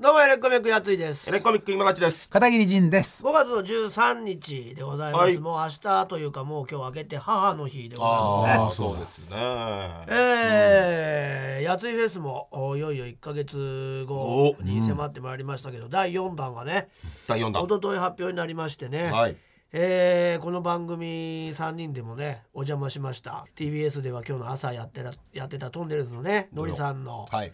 [0.00, 1.28] どうもエレコミックやついです。
[1.28, 2.28] エレコミック今立ちです。
[2.28, 3.22] 片桐仁です。
[3.22, 5.38] 5月の13日でございます、はい。
[5.38, 8.52] もう明日というかもう今日明けて母の日でございますね。
[8.54, 9.36] ああそうですね。
[10.08, 14.62] えーやついフェスもおいよいよ1か月後お。
[14.64, 16.88] に迫ってまいりましたけど、第4弾がね
[17.28, 17.62] 第4弾。
[17.62, 19.36] 一昨日発表になりましてね、はい。
[19.72, 23.46] えーこの番組3人でもねお邪魔しました。
[23.54, 27.52] TBS では今日の朝やってたやってたトンネルズのねのりさんのはい。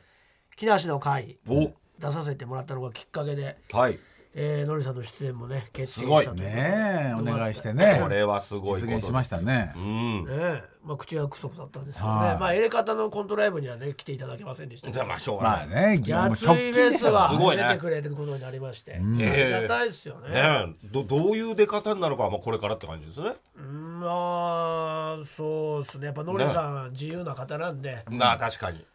[0.57, 1.38] 木梨の会。
[1.46, 1.70] お
[2.01, 3.98] 出させてもらったのがきっかけで、はい。
[4.33, 7.15] えーのりさんの出演もね決定すごいしたというね。
[7.16, 7.98] えお願いしてね。
[8.01, 9.73] これはすごいこと実現しましたね。
[9.74, 10.24] うん。
[10.24, 10.62] ねえ。
[10.84, 12.38] まあ、口はクソだったんですけどね、はい。
[12.38, 17.65] まあエレカタのコントライブにはね来ていただけませんでしたじゃあまあしょうがまあないねやもうついフェスはすごいね。
[17.65, 20.30] 出てくれることになりまして、ええありがたいですよね。
[20.30, 20.88] ねえ。
[20.93, 23.32] どどういう出方になるかはまあこれからって感じですね。
[23.57, 26.07] うんまあそうですね。
[26.07, 28.05] やっぱノリさん、自由な方なんで。
[28.09, 28.87] なあ確かに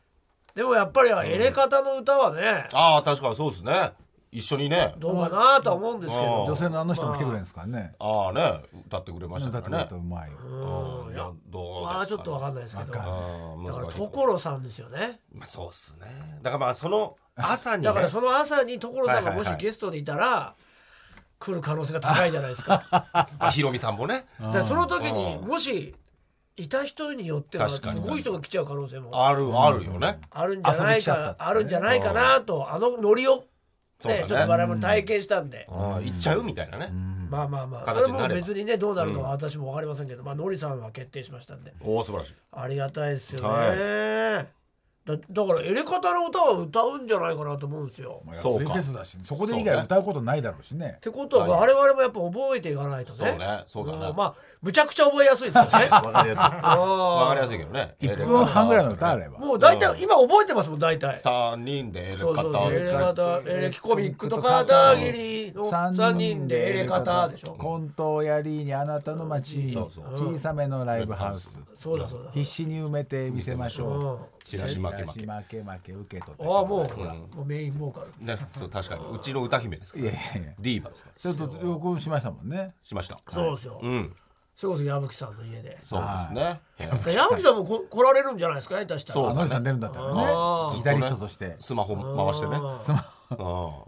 [0.55, 3.91] でもやっぱりエレカタの歌はね、ああ確かにそうですね。
[4.35, 4.93] 一緒にね。
[4.97, 6.45] どうかなとは思うんですけど、うん。
[6.45, 7.93] 女性のあの人も来てくれるんですからね。
[7.99, 9.87] ああね歌ってくれましたからね。
[9.89, 10.37] うまいよ。
[10.43, 11.13] うん。
[11.13, 11.31] いやうん。
[11.31, 11.93] いやどうですかね。
[11.95, 12.91] まあちょっとわかんないですけど。
[12.91, 15.21] だわから所さんですよね。
[15.33, 16.39] まあそうっすね。
[16.41, 17.85] だからまあその朝にね。
[17.85, 20.55] だからその朝に所さんがもしゲストでいたら
[21.39, 22.83] 来る可能性が高いじゃないですか。
[23.39, 24.25] あひろみさんもね。
[24.65, 25.47] その時にうん。
[25.47, 25.95] もし
[26.57, 29.25] いた人によってはすごい人が来ちゃう可能性も。
[29.27, 30.19] あるあるよね。
[30.31, 33.45] あるんじゃないかあるんじゃないかなとあのノリを
[34.05, 34.13] ね。
[34.21, 35.67] ねちょっと我々も体験したんで。
[35.69, 36.91] ああ行っちゃうみたいなね。
[37.29, 41.73] まあまあまあそれも別にねどうなるかは私も分かりませんけどまあノリさんは決定しましたんで。
[41.81, 42.35] おお素晴らしい。
[42.51, 44.64] ありがたいですよはね
[45.05, 48.23] だだからエレカタの歌は歌うんじゃないかなと思うんですよ。
[48.25, 48.63] まあそうか。
[48.63, 50.95] 安いフェスだしそこで以外歌うことないだろうしね。
[50.97, 53.29] ってことは我々もやっぱ覚えていかないとね。
[53.29, 53.63] そうね。
[53.67, 54.13] そうだね。
[54.13, 55.69] んまあむちゃくちゃ覚えやすいですよね。
[55.91, 56.41] わかりやすい。
[56.41, 57.95] あわかりやーすいけどね。
[57.99, 59.37] 1分半ぐらいの歌あれば。
[59.37, 61.19] もう大体今覚えてますもん大体。
[61.19, 62.73] 三人でエレそうそうそう。
[62.73, 66.71] エレ方カタエレキコミックと片桐の3人で。
[66.71, 67.51] エレカタでしょ。
[67.51, 72.31] コントをやりにあなたの街小さめのライブハウスそうだそうだ。
[72.31, 74.43] 必死に埋めてみせましょう。
[74.43, 75.25] チラシ負け負け。
[75.25, 76.43] 負け負け受け取って。
[76.43, 78.25] ああもう,、もうメインボーカル。
[78.25, 79.05] ねそう確かに。
[79.15, 80.05] うちの歌姫ですから。
[80.05, 80.53] いやいやいや。
[80.59, 81.33] ディーバですから。
[81.33, 82.73] ちょっと録音しましたもんね。
[82.83, 83.19] しました。
[83.29, 84.15] そうですよ、うん。
[84.55, 85.77] それこそ矢吹さんの家で。
[85.83, 86.61] そうですね。
[86.79, 87.55] 矢吹さん。
[87.55, 88.79] もこ来られるんじゃないですか？
[88.79, 89.15] 下手したら。
[89.15, 90.77] そうあのりさん出るんだったらね。
[90.77, 91.57] ギタリストとして。
[91.59, 92.55] スマホ回してね。
[92.55, 93.14] あスマうん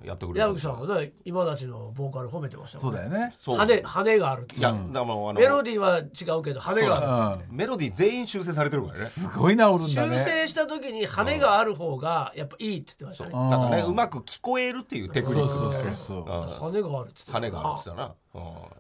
[0.04, 3.02] やってくれる矢吹さんはね今たちのボーカル褒めてましたもんね。
[3.02, 3.36] そうだよね。
[3.40, 3.58] そう。
[3.58, 7.54] 羽羽があるっていやだからもうあのメロディーは違うけど羽があるう。
[7.54, 9.06] んメロディー全員修正されてるからね。
[9.06, 13.32] すごい治るんだ修ね正した時に羽がある方がやっぱいいって言ってましたね。
[13.34, 13.50] うん。
[13.50, 16.22] なんかねうまく聞こえるっていうテクニックそうそうそうそうう。
[16.22, 16.26] ん。
[16.26, 17.32] 羽があるって言ってた。
[17.34, 18.14] 羽があるって言ってたな。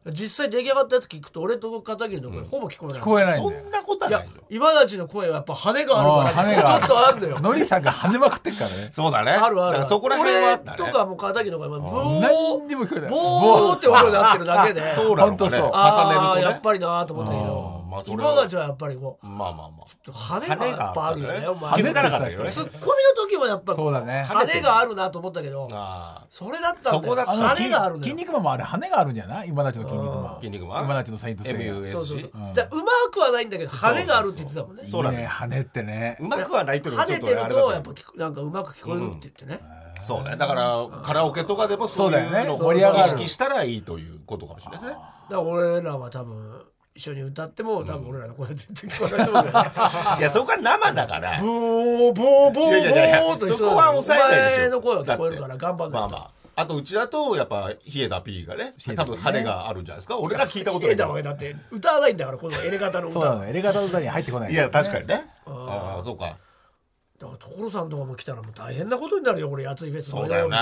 [0.06, 0.14] うん。
[0.14, 3.62] 実際出来上がったやつ聞くと俺と片桐の声ほぼ聞こえない、聞こえないんだよ。
[3.64, 4.44] そんなことはいやないでしょ。
[4.50, 6.86] 今たちの声はやっぱ羽があるあーから羽がある。
[6.88, 7.40] ちょっとあるんだよ。
[7.40, 8.90] のりさんが跳ねまくってっからね。
[8.92, 9.32] そうだね。
[9.32, 9.72] あるある。
[9.72, 10.78] だからそこら辺はあったね。
[10.80, 13.10] 俺とかもう片桐の声はボ何にも聞こえない。
[13.10, 15.50] ボーって音になってるだけでそうなのかね。
[15.50, 16.42] 重ねるとね。
[16.42, 20.12] やっぱりなと思ったけあーどまあ今たちはやっぱりこうまあまあまあ。
[20.12, 21.74] 羽がやっぱあるよねお前。
[21.82, 22.52] 気づかなかったけどね。
[22.52, 22.88] ツッコミの
[23.30, 24.24] 時もやっぱそうだね。
[24.24, 27.02] 羽があるなと思ったけどああそれだったんだよ。
[27.04, 27.32] そこだった。
[27.32, 28.04] あの羽があるのよ。
[28.04, 29.48] 筋肉マンもあれ羽があるんじゃない？
[29.50, 30.36] 今立ちの筋肉マン。
[30.42, 30.86] 筋肉マン。
[30.86, 32.32] 今立ちのサイントセイヤそうそうそう。
[32.34, 32.42] うん。
[32.42, 32.56] うま
[33.12, 34.84] くはないんだけど羽があるって言ってたもんね。
[34.88, 36.18] そうなのいいね羽ってね。
[36.20, 39.60] うまくはないっていうのがちょっと跳ねてるとやっぱなんかうまく聞こえるって言ってね、
[40.02, 40.36] そうね。
[40.36, 44.94] だからカラオケとかでもそういうのを意識したらいいということかもしれないですね。
[44.94, 46.62] だから俺らは多分
[46.96, 49.46] 一緒に歌っても多分俺らの声全然聞こえないと思う
[50.20, 51.40] いやそこは生だから。
[51.42, 54.70] ブーボーボーボいやいやいやーっとそこは抑えないでしょ。
[54.72, 56.32] の声は聞こえるから頑張んないとまあまあ。
[56.60, 60.18] あとうちだとやっぱ冷えた P がね多分晴れがあるんじゃないですか。
[60.18, 63.22] 俺が聞いたことないけどだわだって歌わないんだからこのエレガタの歌。
[63.22, 64.52] そうエレガタの歌に入ってこない。
[64.52, 65.28] いや確かにね。
[65.46, 66.36] ああそうか
[67.20, 70.58] だから所さんとかも来たらもう大変なことになるよ俺やついフェスそうだよね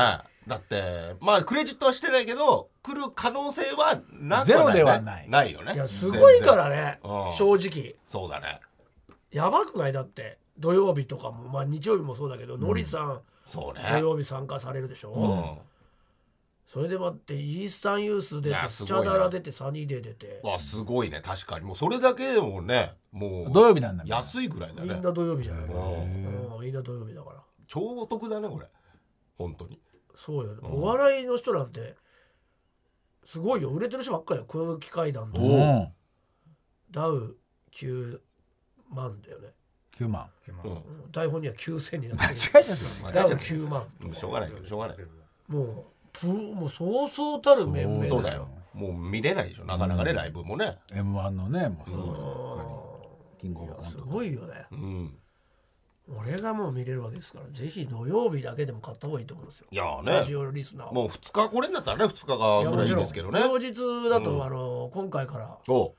[0.48, 5.30] だってまあクレジットはしてないけど来る可能性はなくゼロねではない。
[5.30, 5.74] ないよね。
[5.74, 7.32] いやすごいからねうん。
[7.36, 7.96] 正直。
[8.08, 8.60] そうだね。
[9.32, 9.92] やばくない？
[9.92, 13.84] だって土曜日とかもまあ日曜日もそうだけどのりさんそうね。
[13.92, 15.75] 土曜日参加されるでしょ、うん
[16.66, 20.42] それで待ってイースタンユース出いてスチャダラ出てサニーデー出て。
[20.44, 21.22] わすごいね。
[21.22, 21.66] 確かに。
[21.66, 24.96] もうそれだけでもねもう土曜日なんだ安いぐらいだね。
[24.96, 25.66] みんな土曜日じゃない。
[25.66, 27.44] うんうんみんな土曜日だから。
[27.68, 28.66] 超お得だねこれ。
[29.38, 29.80] 本当に。
[30.16, 30.58] そうよ。
[30.64, 31.96] お笑いの人なんて
[33.24, 33.70] すごいよ。
[33.70, 34.46] 売れてる人ばっかりよ。
[34.46, 35.60] 空気階段とおう。
[35.60, 35.88] ん
[36.90, 37.38] ダウ
[37.74, 38.20] 9
[38.90, 39.50] 万だよね。
[39.98, 40.30] 9万。
[40.64, 40.72] うん。
[40.72, 40.76] う
[41.08, 41.12] ん。
[41.12, 42.34] 台本には9000になってる。
[42.54, 43.88] 間違えたぞダウ9万。
[44.02, 44.50] うんしょうがない。
[44.50, 44.98] けどしょうがない。
[45.48, 45.86] もう
[46.20, 48.48] プもうそうそうたる面々ですそうだよ。
[48.74, 49.66] もう見れないでしょ。
[49.66, 50.78] なかなかねライブもね。
[50.92, 52.64] M1 のねもうそうばっか
[53.34, 54.66] りキングオブコンすトごいよね。
[54.72, 55.18] うん。
[56.08, 59.68] 俺がもう見れるわけですからぜひ土曜日だけでも買った方がいいと思いますよ。
[59.72, 60.88] いやラジねオリスナー。
[60.88, 63.40] はもう2日これになったらね2日がそれいいですけどね。
[63.40, 63.74] 両日
[64.10, 64.44] だと、うん。
[64.44, 65.94] あの今回からおう。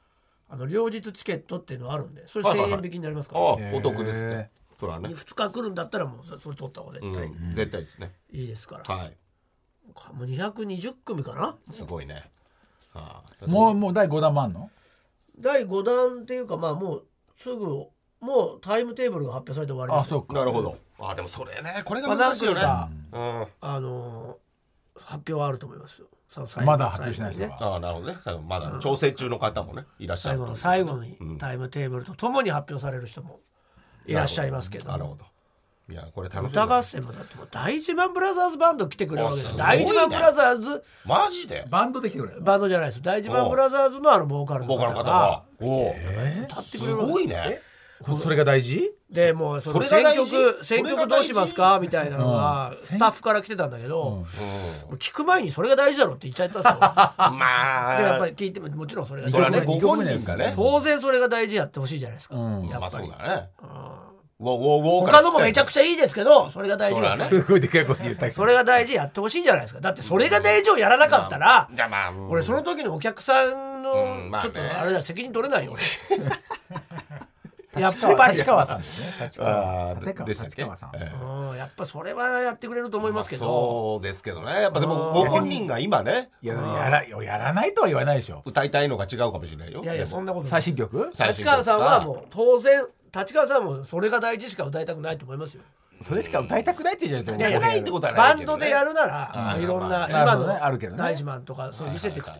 [0.48, 2.80] あの両日チケットっていうのがあるんでそれ1000はいはいはい。
[2.80, 5.08] 円引きになりますから、ああへーお得ですねそらね。
[5.08, 7.54] 2日来るんだったらもうそそれ取った方がう絶対ん。
[7.54, 8.12] 絶対ですね。
[8.30, 9.16] いいですから、はい
[10.12, 11.56] もう220組かな。
[11.70, 12.22] すごいね。
[12.94, 13.46] はあ。
[13.46, 14.70] もうもう第5弾もあんの？
[15.38, 17.06] 第5弾っていうかまあもう
[17.36, 17.84] すぐ
[18.20, 20.34] もうタイムテーブルが発表されて終わりであそうか。
[20.34, 20.76] なるほど。
[20.98, 22.60] あでもそれねこれがまあ難しいよね。
[22.62, 23.46] 何うん。
[23.60, 24.36] あのー
[24.98, 26.08] 発表はあると思いますよ。
[26.28, 28.18] さ最後まだ発表しない人はああなるほどね。
[28.24, 33.40] 最後まだ調整中の方もねいらっしゃる最後の最後にうんタイムテーブルとともに発表される人も
[34.06, 35.24] いらっしゃいますけどなるほど
[35.88, 40.84] いやこれ楽しみ歌合戦もだってもう大自慢ブラザーズバンド来てくれるわけですあすごいね大自慢ブラザーズ。
[41.04, 41.64] マジで？
[41.70, 43.02] バンドできてくれるバンドじゃないです。
[43.02, 45.94] 大自慢ブラザーズのあのボーカルのボーカルの方方ががおう
[46.44, 47.60] 歌ってすくれるわけごいね。
[48.20, 48.90] それが大事？
[49.08, 50.30] でもうそのれが大事？
[50.32, 51.06] 曲選それが大事？
[51.06, 51.78] 曲どうしますか？
[51.80, 54.26] みたいなのがスタッフから来てたんだけど、も
[54.90, 56.78] う聞く前にそれが大事だろって言っちゃったんですよ。
[56.80, 60.52] までやっぱあり聞いてももちろんそれがそれはね二ご本人がね。
[60.56, 62.68] 当然それが大事やってほしいじゃないですか、うん。
[62.68, 63.50] まあやっぱり、そうだね。
[63.62, 64.06] うん
[64.38, 67.38] ウォーウォーウォー他のもめちゃくちちゃいいですけどそれが大事やそれはね。
[67.40, 68.34] すごいでかい声で言ったけど。
[68.34, 69.80] それが大事やってほしいじゃないですか。
[69.80, 72.30] だってそれが大事をやらなかったら、じゃあまあうん。
[72.30, 73.92] 俺その時のお客さんの
[74.42, 75.82] ちょっとあれだ責任取れないよ俺
[77.80, 78.32] やっぱり。
[78.34, 80.90] 立川さんですね立川さん。
[80.96, 81.16] ええ。
[81.22, 84.60] うんやっぱそれはやってくれると思いますけど、そうですけどね。
[84.60, 86.30] やっぱでもご本人が今ね。
[86.42, 86.60] いやや
[86.90, 88.42] らやらないとは言わないでしょ。
[88.44, 89.82] 歌いたいのが違うかもしれないよ。
[89.82, 90.50] いやいやそんなことない。
[90.50, 91.10] 最新曲？
[91.18, 92.86] 立川さんはもう当然
[93.18, 95.62] 立川さんもそれが大事しか歌いたくないと思いますよ。
[96.02, 99.62] それしか歌いたくないって言うじゃないいやないってことはなバンドでやるならうん。
[99.62, 100.98] いろんなまあ今のあるけどね。
[100.98, 102.34] 大自慢とかそう見せてくっ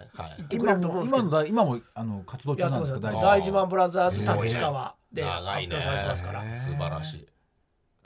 [0.46, 1.25] てくれ今ると思うんですけど。
[1.25, 3.00] も今のだ今もあの活動中なんですか？
[3.00, 6.43] 大ますよ大自慢ブラザーズ立川で発表されてますから。
[6.61, 7.26] 素晴らしい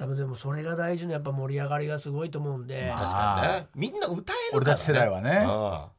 [0.00, 2.90] 多分でもそれが大事のやっぱ盛り上がりがすごいと思うんで。
[2.96, 3.66] 確かにね。
[3.74, 4.36] みんな歌えるからね。
[4.54, 5.46] 俺たち世代はね。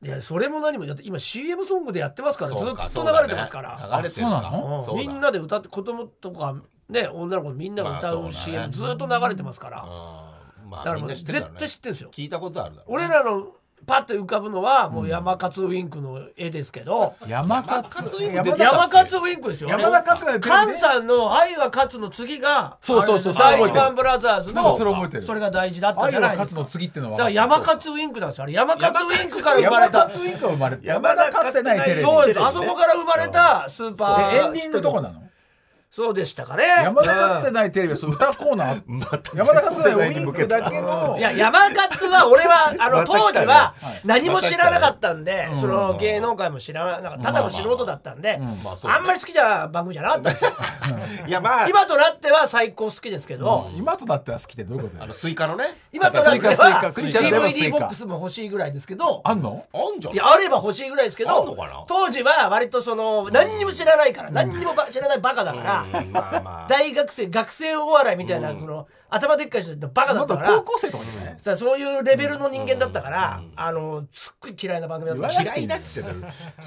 [0.01, 0.07] うん。
[0.07, 3.99] いやそれも何もだって今 CM ソングでやってますからずっと流れてますから。
[4.01, 4.37] 流れてるか。
[4.39, 4.85] あそうなの？
[4.87, 6.55] そうんみんなで歌って子供とか
[6.89, 9.83] ね女の子みんなが歌うまあそうだね CM ずっと流れてますから。
[9.83, 10.69] うん。
[10.71, 12.09] まだからもうあみんな知って絶対知ってるんですよ。
[12.11, 13.05] 聞いたことあるだろうね。
[13.05, 13.47] 俺らの
[13.85, 17.13] パッと浮かぶのはもう山勝ウインクの絵ですけど。
[17.27, 18.59] 山山勝勝ウインク。
[18.59, 19.69] 山勝ウインクですよ。
[19.69, 25.25] 山田勝が出てるね菅さんの「愛は勝つ」の次がそうそうそう大一番ブラザーズのそれ覚えてる。
[25.25, 26.41] それが大事だった愛じゃないですか。
[26.41, 28.43] は勝つの次っていうのはだから山勝ウインクなんですよ。
[28.43, 29.97] あれ山勝ウインクから生まれた。
[29.99, 30.87] 山勝ウインクが生まれた。
[30.87, 32.41] 山田勝ってないテレビそうです。
[32.41, 35.23] あそこから生まれたスーパーえエンディングどこなの
[35.93, 36.63] そうでしたかね。
[36.83, 44.07] 山田勝ってないテレビはそう歌コーナーまた山田勝ってないウインクだけのいや山勝は俺はあの当時ははい。
[44.07, 45.57] 何も知らなかったんでうん。
[45.59, 47.23] その芸能界も知らなかった。
[47.23, 50.51] ただの素人だったんでまあんまり好きな番組じゃなかったんですよ。
[51.27, 53.69] いやまあ今となっては最高好きですけど。
[53.75, 55.75] 今となっては好きってどういうことあのスイカのね。
[55.91, 59.19] 今となっては DVD カボックスも欲しいぐらいですけど。
[59.25, 59.65] あんの？
[59.73, 60.13] あんじゃん。
[60.13, 61.83] いやあれば欲しいぐらいですけどあんのかな？
[61.85, 66.67] 当時は割とその何にも知らないから何にもば知らないバカだからうんまあまあ。
[66.69, 70.57] 大学生学生お笑いみたいなその頭でっかい人ってバカだもったから。
[70.61, 75.41] 高校生とかじゃないそういうレベルの人間だったから、あのすっごい嫌いな番組だった。
[75.41, 76.09] 嫌いだっつって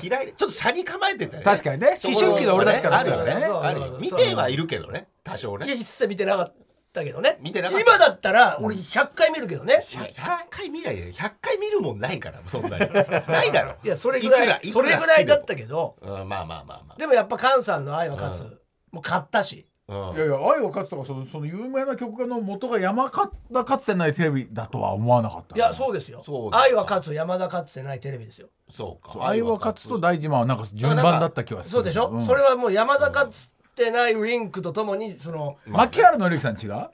[0.06, 1.44] 嫌いでちょっと車に構えてたよね。
[1.44, 1.96] 確かにね。
[2.04, 3.32] 思春期の俺たちからあるよね。
[3.32, 5.08] あるよ見てはいるけどね。
[5.22, 6.54] 多少いやね一切見てなかっ
[6.92, 7.38] たけどね。
[7.40, 7.82] 見てなかった。
[7.82, 12.92] 今だったら俺100回見るけどね、100回見ないで100回見るもんないからそんなに。
[12.92, 13.76] ないだろ。
[13.82, 15.96] いやそれぐらいくそれぐらいだったけど。
[16.02, 18.58] うんまあまあまあまでもやっぱ菅さんの「愛は勝つ」
[18.94, 19.66] もう買ったし。
[19.86, 20.16] あうん。
[20.16, 26.22] いやいや愛は勝つとかそのその有名な曲の元が山田勝ってないテレビだとは思わなかったいやそうですよ。
[26.52, 28.48] 愛は勝つ山田勝つってないテレビですよ。
[28.70, 29.28] そうか。
[29.28, 31.72] 愛は勝つと大自慢はなんか順番だった気はする。
[31.72, 32.24] そうでしょ、ん。
[32.24, 36.88] それはもう山田勝つってないウインクとともにその牧原紀之さん違う？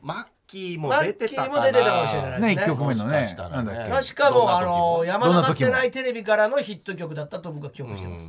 [0.00, 1.54] マッキーもマ出てたかな。
[1.56, 2.62] ッキーも出てたかもしれないねですね。
[2.62, 3.56] 一曲目のもしかねしたらね。
[3.56, 3.90] なんだっけ？
[3.90, 5.70] 確かもうあの山田どんな時も。
[5.70, 8.24] 勝ってないテレビからのヒット曲だったと僕は記憶してます、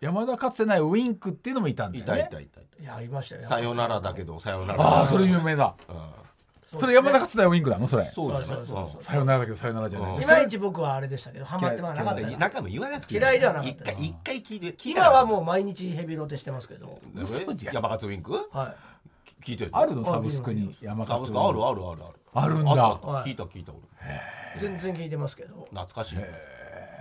[0.00, 2.12] 山田勝ってないウインクっていうのもいたんだいよね。
[2.12, 3.42] たいたいたいいやいましたよ。
[3.42, 4.82] たさよならだけどさよなら。
[4.82, 5.74] ああそれ有名だ。
[5.88, 5.96] うん
[6.78, 7.88] それ山田勝ってないウインクなの？
[7.88, 8.04] それ。
[8.04, 10.16] そうじゃないそうそうそうさよならだけどさよならじゃない。
[10.16, 10.22] うん。
[10.22, 12.38] いまいち僕はあれでしたけどハマってまなかった。
[12.38, 13.90] 中も言わなくていい嫌いではなかった。
[13.90, 17.00] 一回一回聞いて今はもう毎日ヘビロテしてますけど。
[17.14, 17.74] 嘘じゃん。
[17.74, 18.34] 山勝ウィンク？
[18.52, 18.74] は
[19.42, 19.70] 聞いてる？
[19.72, 20.04] あるの？
[20.04, 22.02] サブスクに山サブス勝クあるあるある
[22.34, 22.62] あるある。
[22.62, 23.00] んだ。
[23.24, 23.80] 聞いた聞いた俺。
[23.80, 25.66] い全然聞いてますけど。
[25.70, 26.18] 懐かしい。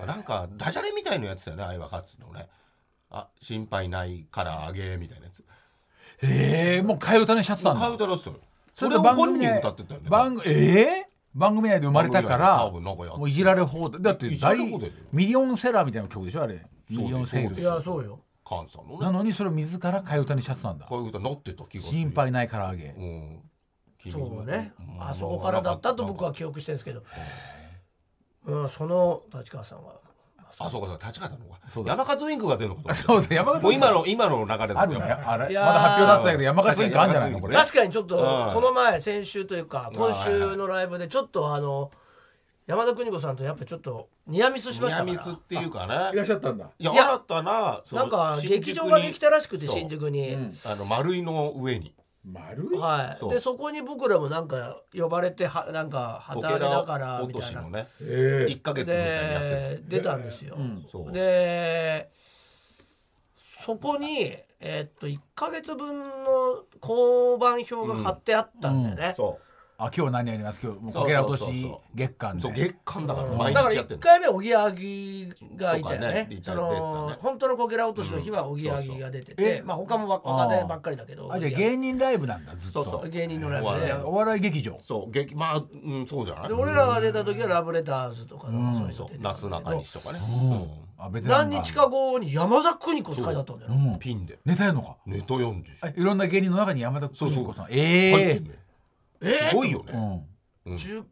[0.06, 2.48] なんかダジャレみたいなやつだよね愛は勝つのね
[3.10, 5.44] あ心配ないからあげみたいなやつ。
[6.24, 7.82] ええもう替え歌のシャツなんだ。
[7.82, 8.38] 買うだろそれ
[8.76, 10.10] それ本人で番組内歌ってたよね。
[10.10, 14.02] 番組ええ番組内で生まれたからもういじられ放題。
[14.02, 14.58] だって大
[15.14, 16.66] ミリオンセラーみたいな曲でしょあれ。
[16.90, 18.20] ミリオンセールいやそうよ。
[18.48, 20.86] 菅さんのなねのにそれを自ら替え歌にしちゃってたんだ。
[20.86, 22.96] こういうことなってた気がする心配ない唐揚げ。
[22.98, 23.40] うん。
[24.10, 24.72] そうね。
[24.78, 27.04] 君あそこからだったと僕は記憶してるんですけど、
[28.46, 30.00] うん、その立川さんは
[30.60, 31.08] あそうかそうか。
[31.08, 31.58] 立川さんのうだ。
[31.84, 33.26] が山勝ウインクが出るのかと思った。
[33.28, 34.98] そうだ山もう今の今の流れだあるれ
[35.52, 37.54] いやーまだ発表になってたけど山勝ウインクあるんじゃないのこれ。
[37.54, 37.92] ね確かに。
[37.92, 38.54] ちょっとうん。
[38.54, 41.92] この前先週というか今週のライブでちょっとあの
[42.66, 45.12] 山田邦子さんとやっぱちょっとニアミスしましたから。
[45.12, 46.66] ニアミスっていうかいらっねしゃったんだ。
[46.78, 47.82] いやいや新たな。
[47.86, 50.54] そのなんか劇場ができたらしくて新宿に、うん。
[50.66, 51.94] あの丸いの上に
[52.32, 52.78] 丸い？
[52.78, 53.30] はい。
[53.30, 57.62] でそこに僕らもなんか呼ばれてはなんかこ旗揚げだから落みたいな。
[57.70, 58.46] ねえ。
[58.50, 61.14] 1か月みたいにやってでる出たんですよ、うん。
[61.14, 62.10] で
[63.66, 69.40] そこにえっと1か月分の交番表が貼ってあったんだよね、そ
[69.80, 70.60] あ今日何やります？
[70.60, 73.38] 今日もうこけら落としそうそうそう月間でそう月間だからうん。
[73.38, 76.08] 毎だから1日やってる回目おぎやはぎがいたよね。
[76.08, 76.58] そねいた出たね。
[76.58, 79.38] の本当のこけら落としの日はおぎやはぎが出てうん。
[79.38, 82.84] そうそうてまあ他も若手ばっかりだけどあじゃあ芸人ライブなんだずっと。
[82.84, 83.88] そうそう芸人のライブお笑い。
[83.88, 84.80] でお笑い劇場。
[84.82, 86.48] そう劇まあうんそうじゃない？
[86.48, 88.76] で俺らが出た時はラブレターズとかのうん。
[88.76, 90.20] そういうそうなすなかにしとかね
[91.24, 93.72] 何日か後に山田邦子って書いてあったんだよ。
[93.74, 94.00] うん。
[94.00, 94.40] ピンで。
[94.44, 97.66] ネタやるのかネタ読んでえいろんな芸人の中に山田邦子さん。
[97.66, 98.67] 入ええってんねえ
[99.22, 99.94] すごいよね。
[100.66, 100.72] うん。
[100.72, 100.78] うん。
[100.78, 101.04] 10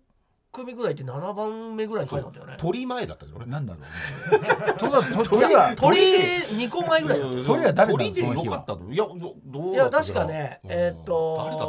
[0.51, 2.55] 組ぐらいって7番目ぐらいに書いてあったよね。
[2.57, 3.45] 鳥前だったけどね。
[3.45, 10.71] なんだろう 鳥は鳥2個前ぐらいだったそれは誰鳥でよかったといやどどういや確かねうん。
[10.71, 11.67] えーっ誰だったっ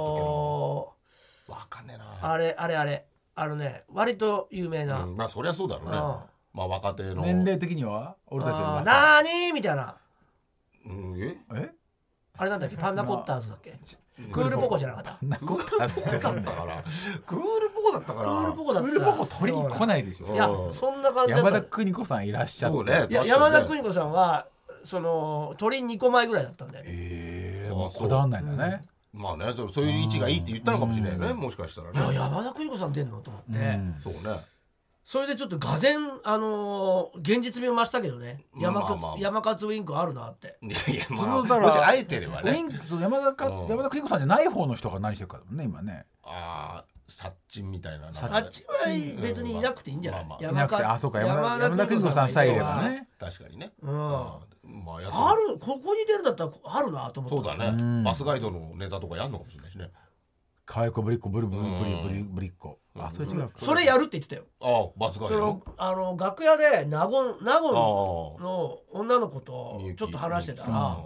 [1.65, 2.19] けかんねえな。
[2.33, 3.07] あれあれあれ。
[3.35, 5.17] あのね割と有名な、うん。
[5.17, 5.97] まあそりゃそうだろうね。
[5.97, 6.03] うん。
[6.55, 7.23] まあ若手の。
[7.23, 8.17] 年齢的には？
[8.29, 9.97] 俺たちのなーにーみたいな。
[10.87, 11.37] うんえ？
[11.55, 11.71] え？
[12.39, 12.77] あれなんだっけ？
[12.77, 13.79] パンナコッターズだっけ？
[14.33, 15.19] クールポコじゃなかった。
[15.21, 16.83] そんなことあってだったから。
[17.27, 18.89] クールポコだったかクールらポコだった。
[18.91, 20.35] クールポコ取りに来ないでしょ。
[20.35, 20.73] いやうん。
[20.73, 21.49] そんな感じだった。
[21.49, 22.77] 山田邦子さんいらっしゃって。
[22.77, 23.07] そうね。
[23.11, 24.47] 山田邦子さんは
[24.85, 26.91] その鳥2個前ぐらいだったんだよね。
[26.93, 28.85] ええこだわんないんだね。
[29.13, 33.19] まあねそうそういう位置がいいって言ったのかもしれないねもしかしたらいやね山田邦子さん出んの？
[33.21, 33.97] と思って、うん。
[34.03, 34.21] そうね
[35.07, 38.45] それでちょっとがぜんあのー現実味を増したけどね。
[38.59, 39.21] 山勝、まあまあ。
[39.21, 40.59] 山勝ウインクあるなって。
[40.61, 43.69] いやいやまあもし会えてればウイねンク山田かうん。
[43.69, 46.07] 山田邦子さんじゃない方の人が何してるかだもんね今ね。
[46.25, 48.75] ああサッチンみたいなあっちは
[49.23, 53.09] 別にいなくていいんじゃない、まあまあいなくて勝あそうか山田山田邦子さんさえいればね。
[53.21, 53.73] 確かにね。
[53.83, 53.91] うん。
[53.93, 57.51] まあやってあるここに出るんだったらあるなと思った。
[57.51, 58.03] そうだうん。
[58.03, 59.89] ねバスガイドのネタとかやんのかもしれないしね
[60.67, 63.51] 可愛い子ぶりっ子ブルブルブリうんブリブリっ子あそれ違うか。
[63.59, 64.45] それやるって言ってたよ。
[64.61, 67.73] ああバスガイドそのあの楽屋で納言納言あ。
[67.73, 70.73] の女の子とちょっと話してたうん。
[70.73, 70.99] ら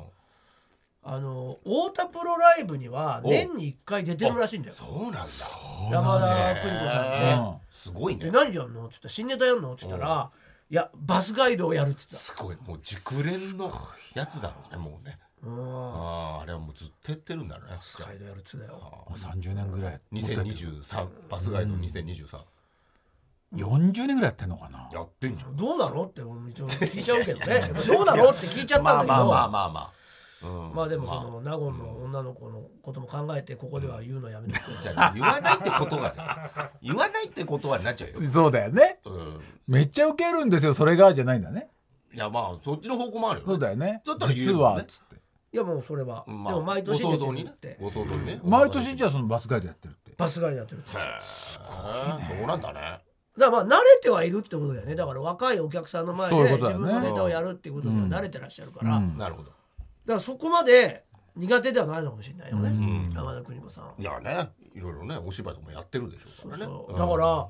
[1.03, 4.75] あの太田プロライブには年に1回出てるらしいんだよ。
[4.75, 5.27] そうなんだ。
[5.91, 7.25] 山田邦子さんって。
[7.25, 8.25] へうんすごいね。
[8.27, 10.31] で何やんの?」っつったら「新ネタやんの?」っつったら
[10.71, 12.57] 「いやバスガイドをやる」っつってすごい。
[12.67, 13.71] もう熟練の
[14.15, 20.01] やつだろうねもうねあああれはもうずっとやってるんだねバスガイドやるっつってたよもう30年ぐらい。
[20.13, 22.41] 2023バスガイド2023
[23.55, 24.89] 40年ぐらいやってんのかな。
[24.93, 25.57] やってんじゃん。
[25.57, 27.73] どうなのって俺も一応聞いちゃうけどね。
[27.87, 29.13] どうなのって聞いちゃったんだけど。
[29.13, 29.93] まあまあまあまあまあ
[30.43, 30.75] うん。
[30.75, 34.59] まあでもその納言の女の子のことも考えてここでは言うのやめて。
[34.59, 39.01] くれじゃあ言わないってことがさ言わないってことはなっちゃうよ、そうだよね。
[39.05, 41.69] うん、めっちゃウケるんですよそれがじゃないんだね。
[42.13, 44.03] いやまあそっちの方向もあるよ、ね、そうだよね。
[44.05, 45.10] だったら言う実はつって
[45.53, 47.51] いやもうそれは、まあ、でも毎年出てご想像にね。
[47.51, 48.27] るってご想像に。
[48.27, 50.13] ね毎年じゃあそのバスガイドやってるって。
[50.17, 51.09] バスガイドやってるってだかへ
[52.35, 53.01] えそうなんだね。
[53.37, 54.95] らまあ慣れてはいるってことだよね。
[54.95, 59.17] だから若いお客さんの前で自分のネタをやるっていうことには慣れてらっしゃるから、うん。
[59.17, 59.49] なるほど。
[59.49, 61.05] だからそこまで
[61.37, 63.13] 苦手ではないのかもしれないよね、うん。
[63.13, 64.01] 山田邦子さん。
[64.01, 66.65] いやねいろいろねお芝居とかもやってるでしょうからね。
[66.65, 66.95] そうう。
[66.95, 67.49] んだから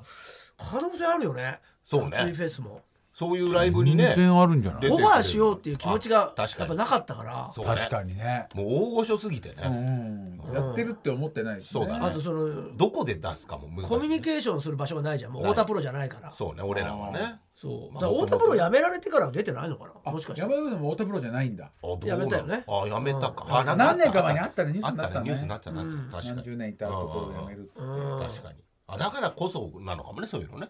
[0.58, 1.60] 可能性あるよね。
[1.84, 2.16] そうね。
[2.16, 2.82] 熱いフェスも
[3.20, 4.88] そういうライブにね全然あるんじゃない？
[4.90, 6.70] オファーしようっていう気持ちがあ確かに。
[6.70, 7.50] やっぱなかったから。
[7.54, 7.74] そうね。
[7.76, 8.48] 確かにね。
[8.54, 11.68] もう大御所すぎてね、うんやってるって思ってないしね。
[11.70, 12.06] そうだね。
[12.06, 15.52] あとそのどこで出すかも難しコミュニケーションする場所がないじゃんもうない。
[15.52, 16.30] 太田プロじゃないから。
[16.30, 17.40] そうね俺らはね。
[17.54, 17.92] そう。
[17.92, 20.12] まあだから太田プロ辞められてからは出てないのかな？
[20.12, 20.40] もしかして。
[20.40, 21.64] 山田君でも太田プロじゃないんだ。
[21.66, 22.64] あどうやめたよね。
[22.66, 23.54] あやめたか、うん。
[23.54, 25.82] あなんかあった何年か前にあったねニュースになってたニュースになってたな。
[25.82, 26.36] ってた確かに。
[26.36, 27.80] 何十年いたところを辞めるっつって。
[27.82, 28.20] うん。
[28.22, 28.58] 確かに。
[28.86, 30.68] あだからこそなのかもねそういうのね。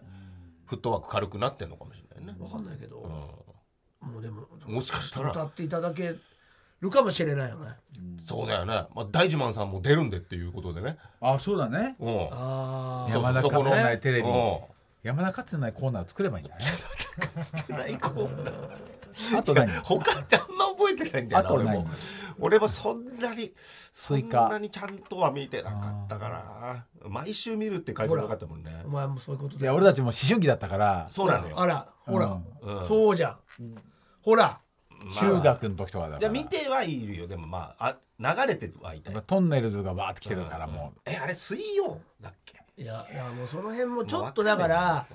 [0.65, 2.99] フットワーク軽くなってんのかもしれないね、わかんないけど。
[2.99, 5.31] うもうでもん、もしかしたら。
[5.31, 6.15] 歌っていただけ
[6.79, 7.71] るかもしれないよね。
[8.25, 10.97] そうだよね、まあ、大自慢さんも出るんでっていうことでね。
[11.19, 11.95] あそうだね。
[11.99, 12.27] うん。
[12.31, 14.29] あそう山田かつてないテレビ。
[14.29, 14.59] うん。
[15.03, 19.00] 山田かつてないコーナー作ればいいんじゃないないコーナー
[19.37, 19.67] あと何？
[19.83, 21.69] 他ってあんま覚えてないんだよなあと何？
[21.69, 21.89] 俺も。
[22.39, 23.53] 俺もそんなに
[23.93, 26.85] そんなにちゃんとは見てなかったから。
[27.07, 28.81] 毎週見るって書いてなかったもんね。
[28.85, 31.07] お前もそういうことでいや俺たちも思春期だったから。
[31.09, 31.59] そうなのよ。
[31.59, 32.87] あらほらうん。
[32.87, 33.37] そうじゃん。
[34.21, 34.59] ほら。
[35.19, 36.29] 中学の時とかだから。
[36.29, 37.27] 見てはいるよ。
[37.27, 39.21] でもまああ流れてはいたよ。
[39.25, 42.61] トンネルズがバーって来てるからもえあれ水曜だっけ？
[42.77, 45.13] いやいやもうその辺もちょっとだからう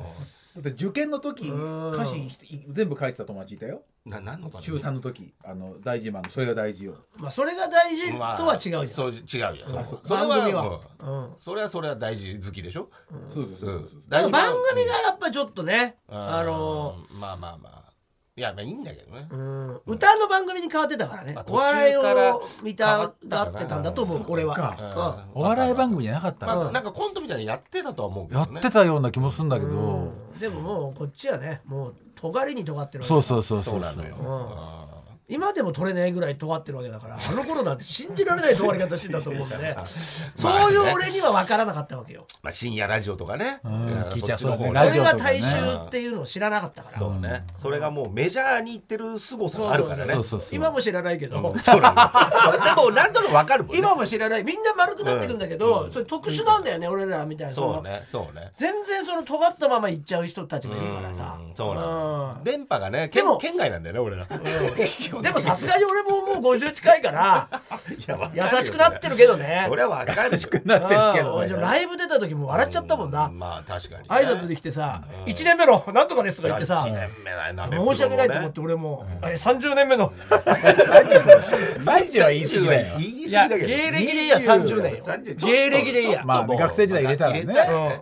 [0.62, 1.90] だって受験の時うん。
[1.90, 2.28] 歌詞
[2.68, 3.82] 全部書いてた友達いたよ。
[4.04, 6.94] な何の中3の時あの大事マンのそれが大事よ。
[7.18, 10.68] まあそれが大事とは違うじゃん、そう違うよ、そうそれ番組は。
[10.68, 11.24] は、うん。
[11.24, 11.36] うん。
[11.36, 12.90] それはそれは大事好きでしょ、
[13.32, 17.92] そうそうそうそうだから番組ががやっぱちょっとね、あのまあまあまあ
[18.38, 21.32] いやまあいいんだけどね、うん、歌の番組に変わってたからね。
[21.32, 24.54] まあ、お笑い途中からを見たがってたんだと思う俺は。
[24.54, 25.24] か。
[25.34, 25.40] うん。
[25.40, 26.56] お笑い番組じゃなかったの？
[26.64, 28.50] まあなんかコントみたいにやってたとは思うけどね。
[28.52, 29.70] やってたような気もするんだけど。
[29.70, 30.38] うん。
[30.38, 33.80] でももうこっちはねもう尖りに尖ってるわけそうそうそうそうそう。
[33.80, 34.95] なのよ、うん
[35.28, 39.76] 今でも取れないぐらい尖ってるわけだからあの頃なんて信じられない尖り方してたと思うんでね。
[40.36, 42.26] そういう俺には分からなかったわけよ。
[42.42, 44.80] まあ、深夜ラジオとかね、んいや聞いちゃうそっちの方ね。
[44.88, 45.46] 俺が大衆
[45.86, 46.98] っていうのを知らなかったから。
[46.98, 50.14] そうね、それがもうメジャーに行ってる凄さがあるからね。
[50.14, 51.36] そうそうそう今も知らないけど。
[51.60, 52.30] そうなんだ
[52.76, 53.80] でもなんとなくわかるもんね。
[53.80, 54.44] 今も知らない。
[54.44, 57.52] みんな丸くなってくんだけど、それ特殊なんだよね、俺らみたいな。
[57.52, 58.52] そうねそうね。
[58.56, 61.36] 全然その尖ったまま行っちゃう人たちもいるからさ。
[61.40, 61.54] うん。
[61.54, 62.34] そうなの。
[62.38, 62.44] うん。
[62.44, 64.26] 電波がね県外なんだよね俺ら
[65.22, 67.48] でもさすがに俺ももう50近いから
[67.90, 69.64] いやわかる優よしくなってるけどね。
[69.68, 70.22] それはわかるよ。
[70.64, 71.60] なってるけどね。
[71.60, 74.08] ライブ出た時も笑っちゃったもんな、まあ確かにね。
[74.08, 80.12] 挨拶できてさ「1年目のなんとかです」とか言ってさ申し訳ないと思って俺も「え30年目の。
[80.26, 82.96] 30は言い過ぎだよ。
[82.98, 85.04] 言いいや芸歴でいいや30年よ。
[85.04, 87.40] 30芸歴でいいや、まあね学生時代入れたらね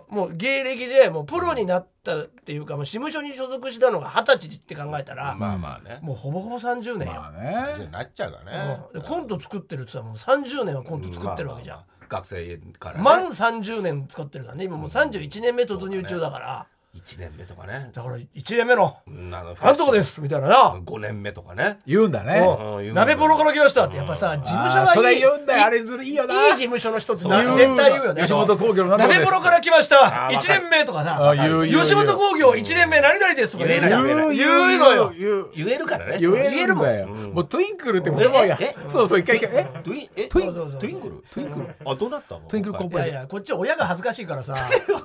[0.09, 5.99] うんもう芸歴でもうプロになったっていうかもう事務所に所属したのが二十歳って考えたら、まあまあね。
[6.01, 7.89] もうほぼほぼ30年よ、まあね。
[7.91, 8.79] なっちゃうからね。
[8.93, 9.01] うん。
[9.01, 13.03] でコント作ってるって言ったらもう30年はコント作ってるわけじゃん、まあまあ学生からね。
[13.03, 14.65] 満30年使ってるからね。
[14.65, 17.91] 今もう31年目突入中だから、1年目とかね。
[17.93, 20.75] だから1年目のうんあの「なんとかです」みたいなな。
[20.83, 21.77] 5年目とかね。
[21.85, 22.39] 言うんだね。
[22.39, 22.93] うん。
[22.93, 23.85] 鍋ボロから来ました。
[23.85, 25.65] ってやっぱさ事務所あーそれ言うんだよ。
[25.65, 26.33] あれずるいいよな。
[26.47, 27.57] いい事務所の人ってな言う。
[27.57, 28.21] 絶対言うよね。
[28.21, 30.27] 吉本興業の鍋ボロから来ました。
[30.27, 31.35] あー1年目とかあさ
[31.67, 35.11] 吉本興業1年目何々ですとか言え言う言うのよ。
[35.17, 35.51] 言う。
[35.55, 36.19] 言えるからね。
[36.19, 37.07] 言えるんだよ。
[37.07, 38.75] もうトゥインクルって言葉がええ？
[38.89, 39.57] そうそう一回一回。
[39.59, 39.65] え？
[39.83, 40.27] トゥインえ？
[40.27, 40.53] トゥイン？
[40.53, 40.79] そうそうそう。
[40.79, 41.23] トゥインクル？
[41.31, 41.75] トゥインクル。
[41.85, 42.41] あどうなったの？
[42.47, 43.13] トゥインクルコーポいレーション。
[43.15, 44.55] やいやこっちは親が恥ずかしいからさ。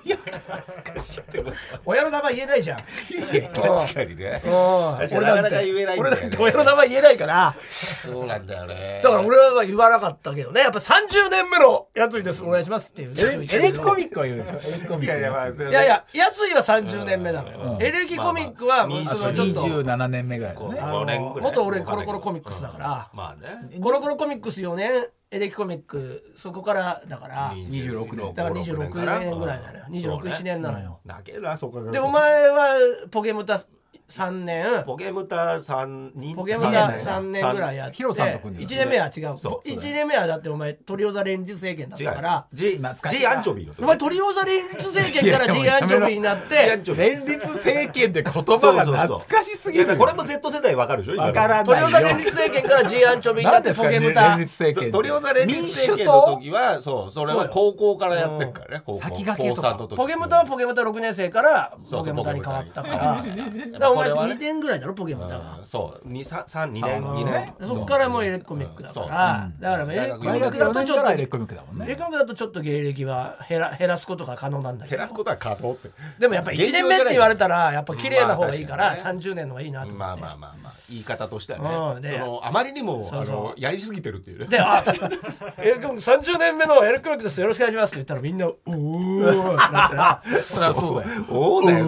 [0.04, 0.16] 親
[1.84, 2.78] の名前言えないじゃん。
[2.78, 4.40] 確かにね。
[4.44, 4.98] うん。
[4.98, 6.10] 確かになかなか言えないんだよね。
[6.10, 7.54] 俺だって親の名前言えないから。
[8.02, 9.00] そうなんだよね。
[9.02, 10.62] だから俺は言わなかったけどね。
[10.62, 13.46] やっぱ30年目のやついですお願いしますっていうね。
[13.52, 14.44] エレキコミックは言うよ。
[14.44, 17.50] エレキコミいやいやまあックいやいややついは30年目なの。
[17.50, 20.80] よエレキコミックはもうそのちょっと27年目ぐらいだね。
[20.80, 21.50] あの5年ぐらい。
[21.50, 23.10] 元俺コロコロコミックスだから。
[23.14, 23.80] まあね。
[23.80, 24.90] コロコロコミックス4年
[25.32, 27.52] エレキコミックそこからだから。
[27.52, 28.34] 26年。
[28.34, 30.62] だから26年ぐらいなのよ267年。
[30.62, 31.00] なのよ。
[31.06, 32.74] だけなそこでお前は
[33.12, 33.60] ポケムタ
[34.10, 34.82] 3年。
[34.84, 37.96] ポケムタ三人ポケモンが3年ぐらいやって。
[37.96, 39.38] ヒロさんと組んで1た年目は違う。
[39.38, 39.68] そう。
[39.68, 42.46] 1年目はだってお前トリオザ連立政権だったから。
[42.52, 46.80] ジ懐かしい G アンチョビのお前トリオザ連立政権から G アンチョビになって。
[46.94, 54.36] 連立政権って言葉が懐かしすぎるこれも Z 世代わかるでしょわからトリオザ連立政権から G アンチョビになってポケムタ。
[54.36, 59.74] 連立政権トリオザ連立政権の時はそうそれは高校からやってるからね高校先駆けとか。
[59.96, 62.96] ポケムタはポケムタ6年生からポケムタに変わったから。
[62.96, 64.34] だからおれはね。
[64.34, 66.00] 2年ぐらいだろポケムタがうんそう。
[66.04, 67.02] 二三三二年。
[67.02, 67.54] 二年。
[67.60, 69.50] そこからもうエレコミックだから。
[69.58, 71.12] だからエレコミッ大学4クだとちょっと。
[71.12, 71.84] エレキコミックだもんね。
[71.86, 74.96] エレコミックだとちょっと芸歴は減ら減らすことが可能なんだけど。
[74.96, 75.90] 減らすことは可能って。
[76.18, 79.98] でもやっぱ1年目って言われたらやっぱ綺麗な方がいいからまあ確か30年のがいいなと思って。
[79.98, 83.36] まあまあまあまあ言い方としてはうんそのあまりにもあそうそう。
[83.36, 84.46] のやりすぎてるっていうね。
[84.46, 84.82] で、あ、
[85.58, 87.40] エレコミック30年目のエレコミックです。
[87.40, 90.22] よろしくお願いしますって言ったらみんな、おーってなってな。
[90.42, 91.24] そりゃそうだよ。
[91.30, 91.86] おおだよ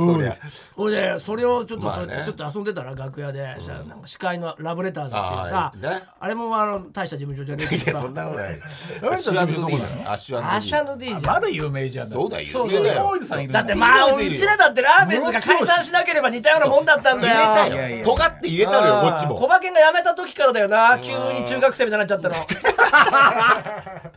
[0.77, 1.19] そりゃ。
[1.19, 2.23] それをちょっと、まあね。
[2.25, 5.73] ちょっと遊んでたら楽屋で、さなんか司会のラブレターズっていうさ
[6.21, 8.49] あ、れもあの大した事務所じゃねえけどさ、 そんなことない。
[8.53, 9.75] アれッシュアンド D
[10.07, 11.23] アッシュアッシュ &D じゃん。
[11.25, 12.09] まだ有名じゃん。
[12.09, 13.13] そうだ有名だよ。
[13.51, 18.05] だってまあ、うちらだってラーメンズが解散しなければ似たようなもんだったんだよ。
[18.05, 19.35] 尖って言えたのよこっちも。
[19.37, 22.35] コバケンが辞めた時からだよな、急に中学生みたいになっちゃったの。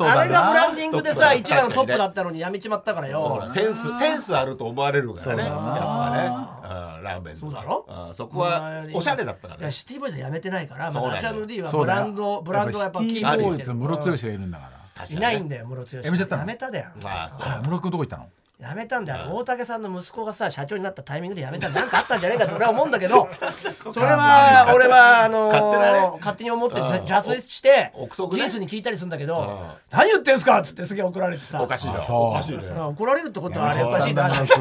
[0.00, 3.48] あれがブラだンディングでさ、一番のトップだったのに辞めちまったからよ。
[3.50, 5.44] センスセンスあると思われるからね。
[5.44, 6.10] やっぱ
[7.10, 7.86] ねうんラーメンズそうだろ？
[7.88, 9.62] うんそこはおしゃれだったからね。
[9.62, 14.64] いやシティボーイズは辞めてないから、まシャ &D はブランドブランドはやっぱキーシティボーイズムロツヨシがいるんだか
[14.96, 15.04] ら。
[15.04, 16.42] いないんだよムロツヨシ辞めちゃったの？
[16.42, 16.90] 辞めただよ。
[17.02, 18.28] まああムロ君どこ行ったの？
[18.68, 21.68] 辞めたんだよ大竹さんの息子がさ社長になったタイミングで辞めた。
[21.68, 23.28] んなんかあったんじゃないかと俺は思うんだけど。
[23.92, 26.10] それは俺はあの勝手なね。
[26.20, 26.86] 勝手に思ってうん。
[26.88, 28.44] 邪推して憶測ね。
[28.44, 29.58] ギースに聞いたりするんだけどうん
[29.90, 31.62] 「何言ってんすか!」っつってすげえ怒られてさ。
[31.62, 32.16] おかしいなそう。
[32.30, 32.64] おかしいね。
[32.64, 34.58] うん怒られるってことはあれおかしいなって。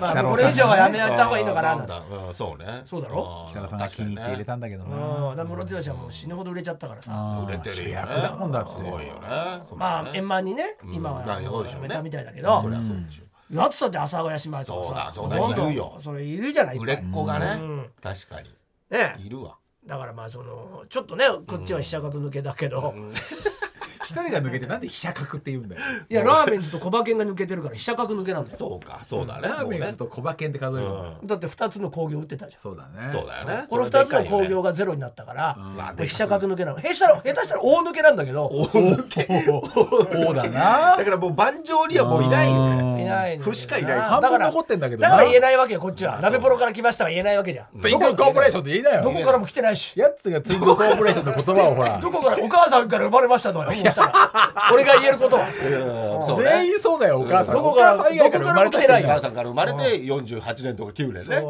[0.00, 1.92] まあこれ以上はやめた方がいいのかななんて。
[1.92, 2.82] だうんそうね。
[2.84, 3.44] そうだろ？
[3.46, 3.48] ん。
[3.48, 4.96] 北川さんが気に入って入れたんだけどな。
[4.96, 5.36] うん。
[5.36, 7.12] だから室剛はもう死ぬほど売れちゃったからさ。
[7.46, 8.06] 売れてるよね。
[8.06, 8.70] 主役だもんだって。
[8.72, 9.20] すごいよね。
[9.76, 10.94] まあ円満にねうん。
[10.94, 12.60] 今はやめたみたいだけど。
[12.60, 15.98] そりゃそうでしょやってたって朝ヶ谷姉妹とそうだそうだいるよ。
[16.02, 17.86] それいるじゃない売れっ子がねうん。
[18.02, 18.50] 確かに。
[18.90, 19.56] ねいるわ。
[19.86, 22.94] だからまあそのちょっとねこっちは飛車角抜けだけど、
[24.06, 25.82] 一人が抜けてなんで飛車角って言うんだよ。
[26.08, 28.56] いやラーメンズと小馬券が抜けてるから飛車角抜けなんだよ。
[28.56, 29.48] そうかそうだね。
[29.48, 30.88] ラーメンズと小馬券って数える
[31.24, 32.60] だって2つの工業売ってたじゃん。
[32.60, 33.10] そうだね。
[33.12, 33.66] そうだよね。
[33.68, 35.58] この2つの工業がゼロになったから、
[35.98, 36.76] 飛車角抜けなの。
[36.76, 38.50] 下手したら下手したら大抜けなんだけど。
[38.70, 40.96] そうだな。
[40.96, 43.02] だからもう盤上にはもういないよね。
[43.02, 44.00] いないのよ負しかいない。
[44.00, 45.10] 半分だから残ってんだけどな。
[45.10, 46.20] だから言えないわけよこっちは。
[46.20, 47.80] 鍋プロから来ましたは言えないわけじゃん。
[47.80, 49.98] トインクルコーポレーションって言いなよどこからも来てないし。
[49.98, 51.98] やつがトインクルコーポレーションの言葉をほら。
[51.98, 52.44] どこから？
[52.44, 55.38] お母さんから生まれましたのよしたら俺が言えること
[56.36, 57.54] 全員そうだよお母さん。
[57.54, 58.44] どこからお母さん以外から。
[58.46, 61.42] 生まれた人どこからも来てないよお母さんから生まれて48年とか9年ね。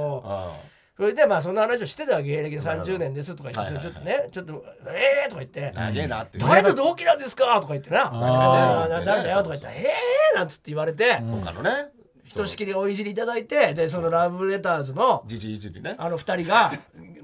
[0.96, 5.60] それでまあそんな話をしてたわ芸歴30年ですとか言ってはいはいちょっとねちょっと「ええ」とか言って。
[5.60, 9.94] うん長えなって「誰と同期なんですか?」とか言ってな「かにねあーな誰だよ」とか言ったら「え
[10.32, 11.88] え」なんつって言われて他のね。
[12.24, 15.94] ひとしきりおいじりいただいてでそのラブレターズのじじいじりね。
[15.96, 16.72] あの二人が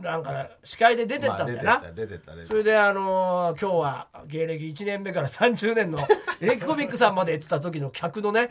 [0.03, 1.65] なんか司会で出てったんだよな。
[1.81, 5.99] まあ出てった出てった出てそれであのー今日は芸歴1年目から30年の
[6.41, 8.49] エレキコミックさんまで言ってた時の客のね。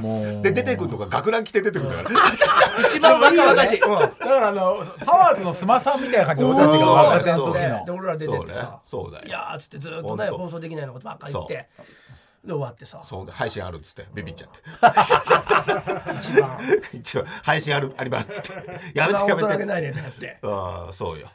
[0.00, 2.88] もう で出てくるのが学ラン着て出てくるんだから。
[2.88, 3.80] 一番若々しい。
[3.82, 3.98] うん。
[3.98, 7.84] だからあのパワーズのスマさんみたいな感じで俺たちが若手の時での。
[7.84, 9.24] で俺ら出てってさそうねそうだよ。
[9.26, 11.68] いやーっつってずっとね放送できないようなことばっかり言って
[12.44, 13.02] で終わってさ。
[13.04, 14.58] そうで配信あるっつってビビっちゃって。
[16.18, 16.58] 一番。
[16.92, 18.62] 一応配信あるありますっつって。
[18.94, 21.28] やめてやめて人げないねってああそうよ。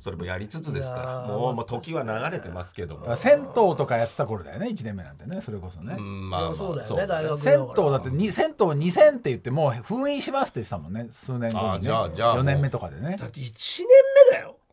[0.00, 3.16] それもやりつつですかいやーらもうもう時は流れてますけども。
[3.16, 5.94] 銭湯とかやってた頃だよね1年目なんてねそれこそね。
[5.98, 11.84] うんまあまあそうだよね大学銭湯だってに銭湯2000って言ってもう封印しますって言ってたもんね数年後あにね。
[11.84, 12.42] じゃあじゃあもう。
[12.42, 13.16] 4年目とかでね。
[13.16, 13.86] だって1年
[14.30, 14.56] 目だよ。
[14.58, 14.63] うん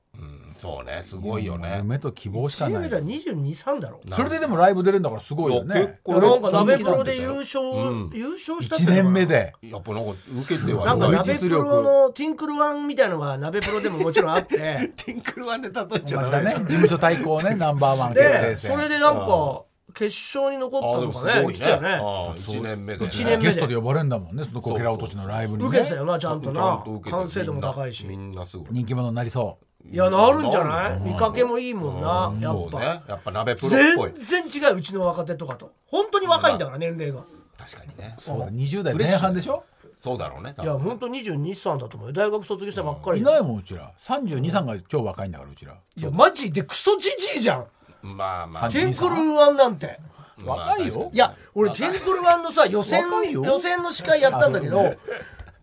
[0.62, 1.78] そうねすごいよね。
[1.78, 4.00] 夢と希望しか1年ない目だ223だろ。
[4.12, 5.74] それででもライブ出るんだからすごいよね。
[5.74, 8.12] 結構なんか鍋プロで優勝うん。
[8.14, 9.54] 優勝したって1年目で。
[9.64, 14.92] やっぱなんか受けてはなんかすごい鍋プロのティンクルワンみたいのが鍋プロでももちろんあって。
[14.96, 21.42] ティンクルワンで例えちゃまダメたね事務所対抗ね ナンバーワン決定で戦それでなんか決勝に残ったあでとかねね。
[21.42, 21.90] 言ってたよね。
[21.90, 25.70] ああ一年目で年目ゲストで呼ばれるんだもんねそのこけら落としのライブにね。
[25.70, 27.12] 受けてたよなちゃんとちゃな。
[27.12, 28.06] 完成度も高いし。
[28.06, 28.68] みんなすごい。
[28.72, 29.58] 人気者になりそ
[29.90, 31.00] いやなるんじゃない？
[31.02, 32.80] 見かけもいいもんなやっぱ。
[32.80, 32.86] ね。
[33.08, 34.12] やっぱ鍋プロっぽい。
[34.14, 35.72] 全然違ううちの若手とかと。
[35.88, 37.24] 本当に若いんだから年齢が。
[37.58, 38.16] 確かにね。
[38.18, 39.64] うそうだ20代前半でしょ？
[40.02, 42.14] そうだろうね多いや分本当二22歳だと思うよ。
[42.14, 45.74] 大学卒業したばっかりいないもんうちら32歳が超若いんだからうちら。
[45.96, 47.66] いやマジでクソじじいじゃん。
[48.02, 48.70] まあまあ。
[48.70, 50.00] 30テンクルワンなんて。
[50.38, 54.96] まあ若いよいや俺テンクルワンのさ予選予選の司会やったんだけど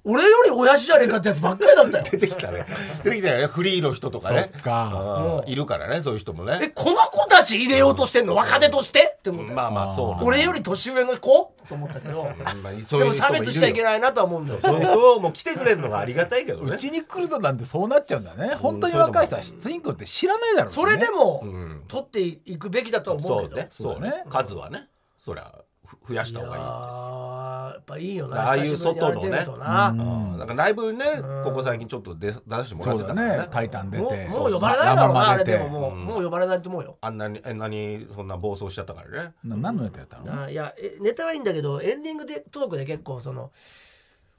[0.04, 2.04] 俺より親父じゃねえかってやつばっかりだったよ。
[2.10, 2.64] 出てきたね。
[3.04, 3.46] 出てきたよね。
[3.46, 4.50] フリーの人とかね。
[4.54, 5.42] そっか。
[5.44, 5.52] うん。
[5.52, 6.58] いるからねそういう人もね。
[6.62, 8.34] えこの子たち入れようとしてんの？
[8.34, 9.16] 若手として？
[9.18, 9.50] って思った。
[9.50, 11.52] よまあまあそうなんだ俺より年上の子？
[11.68, 12.22] と思ったけど。
[12.62, 14.60] まあでも差別しちゃいけないなとは思うんだよ。
[14.60, 14.74] そう。
[14.74, 16.74] いう人も来てくれるのがありがたいけどね。
[16.74, 18.54] うちに来るとなんてそうなっちゃうんだね。
[18.54, 20.82] 本当に若い人はツインクルって知らないだろうしね。
[20.82, 23.68] それでもん取っていくべきだとは思そううけどね。
[23.78, 24.24] そうね。
[24.30, 24.88] 数はね。
[25.24, 25.52] そりゃ。
[25.52, 25.67] ふ
[26.06, 28.48] 増やした方がいいやっぱいいよな。
[28.48, 29.90] ああいう外とな。
[29.90, 30.38] うん。
[30.38, 31.04] なんかライブね
[31.44, 33.38] ここ最近ちょっと出出してもらってたからね。
[33.38, 34.24] ね「タイタン」出もて。
[34.26, 35.94] うもう呼ばれないだろうなあれでももう。
[35.94, 36.98] もう呼ばれないと思うよ。
[37.00, 39.32] あんなにあんなにそんな暴走しちゃったからね。
[39.44, 40.42] な何のネタやったの？
[40.44, 43.52] あいやえネタはいいんだけどエンディングでトークで結構その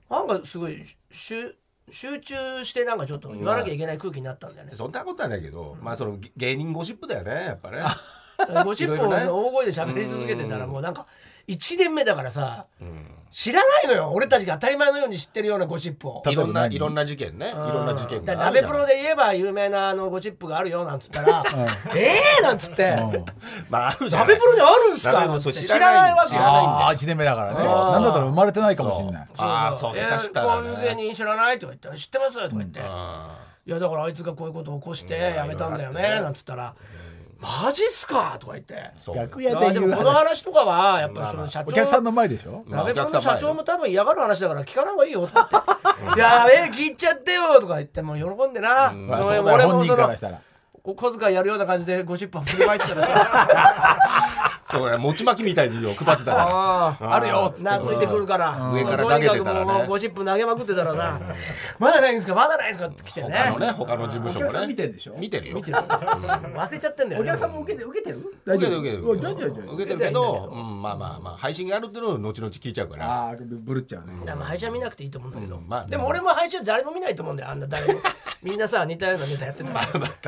[0.10, 1.56] なんかすごい集
[1.92, 4.74] 集中してなんかちょっと言わなきゃいけない空気になったんだよね。
[4.76, 7.84] そんなことはないけどまあその芸芸人ゴシップだよねやっぱね。
[8.64, 11.06] ゴシップを大声で喋り続けてたらうんもうなんか
[11.50, 13.16] 1年目だからさうん。
[13.32, 14.10] 知らないのよ。
[14.12, 16.24] 俺たちが当たり前のように知ってるようなゴシップを。
[16.28, 17.50] いろんないろんな事件ね。
[17.52, 21.44] いろんな事件だから鍋プロで言えば有名なあのゴシップがあるよなんつったら
[21.96, 22.90] 「ええ!」なんつって。
[22.90, 23.26] うん。
[23.70, 25.28] まああるじゃ鍋プロにあるんすか？
[25.28, 26.62] なんつって知らないわけ知らないんだ。
[26.62, 27.54] よああ1年目だからね。
[27.58, 29.28] そうなんだったら生まれてないかもしれない。
[29.38, 35.36] ああそうえ下手したらこういう芸ね人知らないとか言ったら知ってますとか言って、あいやだからあいつがこういうことを起こしてうん。
[35.36, 36.20] やめたんだよね。
[36.20, 36.74] なんつったら
[37.40, 38.76] 「マジっすか!」とか言って。
[39.16, 41.70] 楽いやで屋で言うもこの話話とかはやっぱりその社長。
[41.70, 42.64] お客さんの前でしょ？
[42.68, 45.66] まあ鍋プロのお客さん前社長も多分嫌がる話だから聞かない方がいいよとか
[46.02, 49.08] 言って「やべえ聞いちゃってよ」とか言ってもう喜んでな、うん。
[49.08, 50.40] まあそ俺もその人からしたら。
[50.82, 57.70] こ小遣いやるような感じでゴシップ振りまいてたらさそうね餅巻きみたいに配ってたかああらあるよっつって。
[57.70, 58.72] 懐いてくるから。
[58.72, 59.88] 上から投げてたらね。
[59.88, 61.20] ゴシップ投げまくってたらな。
[61.80, 62.36] まだないんですか？
[62.36, 62.88] まだないんですか？
[62.88, 63.30] って来てね。
[63.30, 65.16] 他のね他の事務所もお客さんね見てんでしょ？
[65.18, 65.56] 見てるよ。
[65.56, 67.30] 見てる忘れちゃってんだよね。
[67.30, 68.18] お客さんも受けて受けてる？
[68.46, 69.74] 受けてる受けてる。
[69.74, 73.06] 受けてるけどうんまあまあまあ配信があるっていうのを後々聞いちゃうから。
[73.12, 74.32] ああブルっちゃうね。
[74.32, 75.92] 配信は見なくていいと思うんだけど、うんまあね。
[75.92, 78.00] でも俺も配信は誰も見ないと思うんだよあんな誰も。
[78.42, 79.70] みんなさ似たようなネタやってた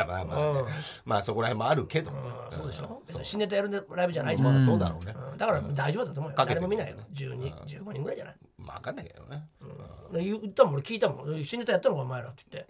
[0.04, 0.66] ら、まあまあうん。
[0.66, 0.72] ね
[1.06, 2.12] まあそこら辺もあるけど。
[2.52, 3.02] そうでしょ？
[3.24, 5.16] 新ネタやるライブじゃないまあそうだろうね。
[5.32, 5.38] うん。
[5.38, 6.36] だから大丈夫だと思うよ。
[6.46, 8.36] 誰も見ないよ12、15人ぐらいじゃない？
[8.66, 9.44] まあ分かんないけどね。
[10.14, 11.44] 言ったもん俺聞いたもん。
[11.46, 12.66] 新ネタやったのかお前らって言っ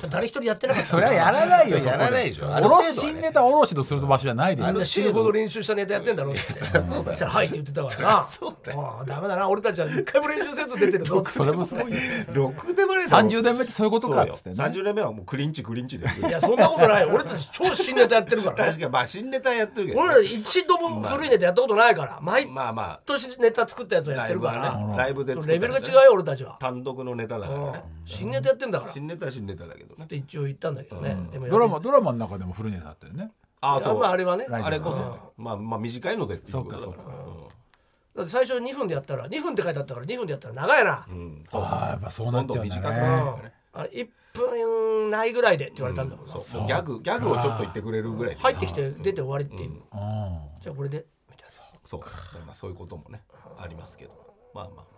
[0.00, 0.08] て。
[0.08, 2.46] 誰一人やってなかったそれはやらないよやらないでしょ。
[2.46, 2.92] ろ程度はね。
[2.92, 6.44] し新ネタおろしとする場所じゃないでみんよな死ぬほど練習したネタやってんだろうって。
[6.48, 7.16] 言ってそうだよ。
[7.18, 8.16] じゃあはいって言ってたから。
[8.16, 9.48] なそうだああダメだな。
[9.48, 11.18] 俺たちは一回も練習せず出てるぞ。
[11.18, 11.98] ってそれもすごいよ。
[12.32, 14.56] ろくでもない30年目ってそういうことかっそうよつってね。
[14.56, 16.06] 30年目はもうクリンチクリンチで。
[16.06, 17.02] いやそんなことない。
[17.02, 18.56] よ俺たち超新ネタやってるから。
[18.56, 22.18] 確かにまあ新ネタやってるけど俺ら一度も古いネタやったことないから。
[22.22, 22.72] 毎まあ。
[22.72, 26.56] ま年ネタ作ったやつやってるからライブでレベルが違うよよ俺たちは。
[26.60, 27.64] 単独のネタだからね。
[27.66, 28.06] うん。
[28.06, 28.90] 新ネタやってんだから。
[28.90, 30.06] っ新ネタは新ネタだけどね。
[30.06, 31.16] て一応言ったんだけどね。
[31.32, 33.30] でもドラマドラマの中でも古いネタあったよね。
[33.60, 34.98] ああまああれはねあれこそ。
[34.98, 35.04] ね
[35.36, 37.10] まあまあ短いのでっていうそうことだかかそうか。
[37.12, 37.16] ら
[38.16, 41.06] だって最初2分でやったら2分って書いてあったから2分でやったら長いな。
[41.08, 41.16] うん。
[41.16, 41.62] うんそう。
[41.62, 43.20] ああやっぱそうなっちゃうんだどんどん短くなね。
[43.20, 43.80] るうん。
[43.80, 46.32] あれ1分ないぐらいでって言われたんだもんな。
[46.38, 46.60] そう。
[46.60, 48.40] もうギャグギャグをちょっと言ってくれるぐらいで。
[48.40, 49.70] 入ってきて出て終わりっていう。
[49.70, 49.80] うん。
[50.60, 51.48] じゃあこれでみたい
[51.84, 52.00] そう
[52.46, 53.22] まあそういうこともね
[53.58, 54.12] ありますけど。
[54.54, 54.95] まあまあ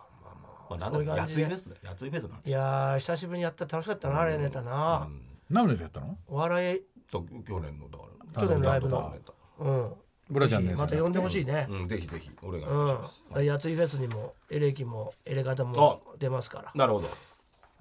[0.70, 5.08] まあなんそういうだやついフェスだやついフェスなんないやー久しぶりにやったら楽しかったなあれネタな。
[5.50, 6.18] 何のネタやったの？
[6.28, 8.04] お笑いと去年のだか
[8.34, 8.42] ら。
[8.42, 9.14] 去年のライブの。
[9.60, 9.92] うん。
[10.30, 11.66] ブラジャーのやつぜひまた呼んでほしいね。
[11.70, 11.88] うん。
[11.88, 13.42] ぜひぜひお願いします。
[13.42, 16.70] やついフェスにもエレキもエレガタも出ますから。
[16.74, 17.08] なるほど。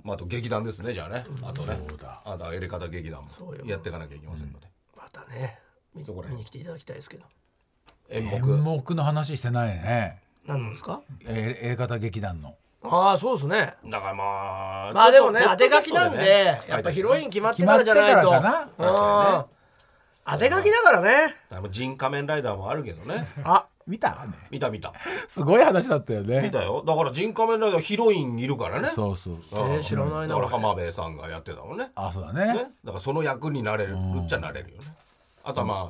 [0.03, 1.25] まああと劇団ですねじゃあね。
[1.43, 1.77] あとね。
[1.89, 2.21] そうだ。
[2.23, 3.65] あとはエレカタ劇団もそうよ。
[3.65, 4.67] やっていかなきゃいけませんので。
[4.95, 5.59] またね
[5.93, 6.35] 見そこら辺。
[6.35, 7.25] 見に来ていただきたいですけど。
[8.09, 10.21] 演演目目の話してないね。
[10.45, 11.01] 何ですか？
[11.25, 13.75] え映画劇団のああそうですね。
[13.85, 18.29] だからまあまあでもね当て書きなんでやっぱヒロイン決まってからじゃないと。
[18.29, 18.91] 決まってからかな。
[18.91, 19.45] 確かにねうん。
[20.29, 21.35] 当て書きだからね。
[21.71, 23.27] 人仮面ライダーもあるけどね。
[23.43, 23.65] あ。
[23.87, 24.25] 見た？
[24.25, 24.91] ね見た見た。
[25.29, 26.83] すごい話だったよ見ねたよ。
[26.85, 28.89] だから人仮面ライダーヒロインいるからね。
[28.89, 29.39] そうそう
[29.81, 30.27] 知らないな。
[30.27, 31.91] だから俺浜辺さんがやってたのね。
[31.95, 32.53] あそうだね。
[32.53, 32.53] ね。
[32.83, 34.93] だからその役になれるっちゃなれるよね。
[35.45, 35.89] あとはま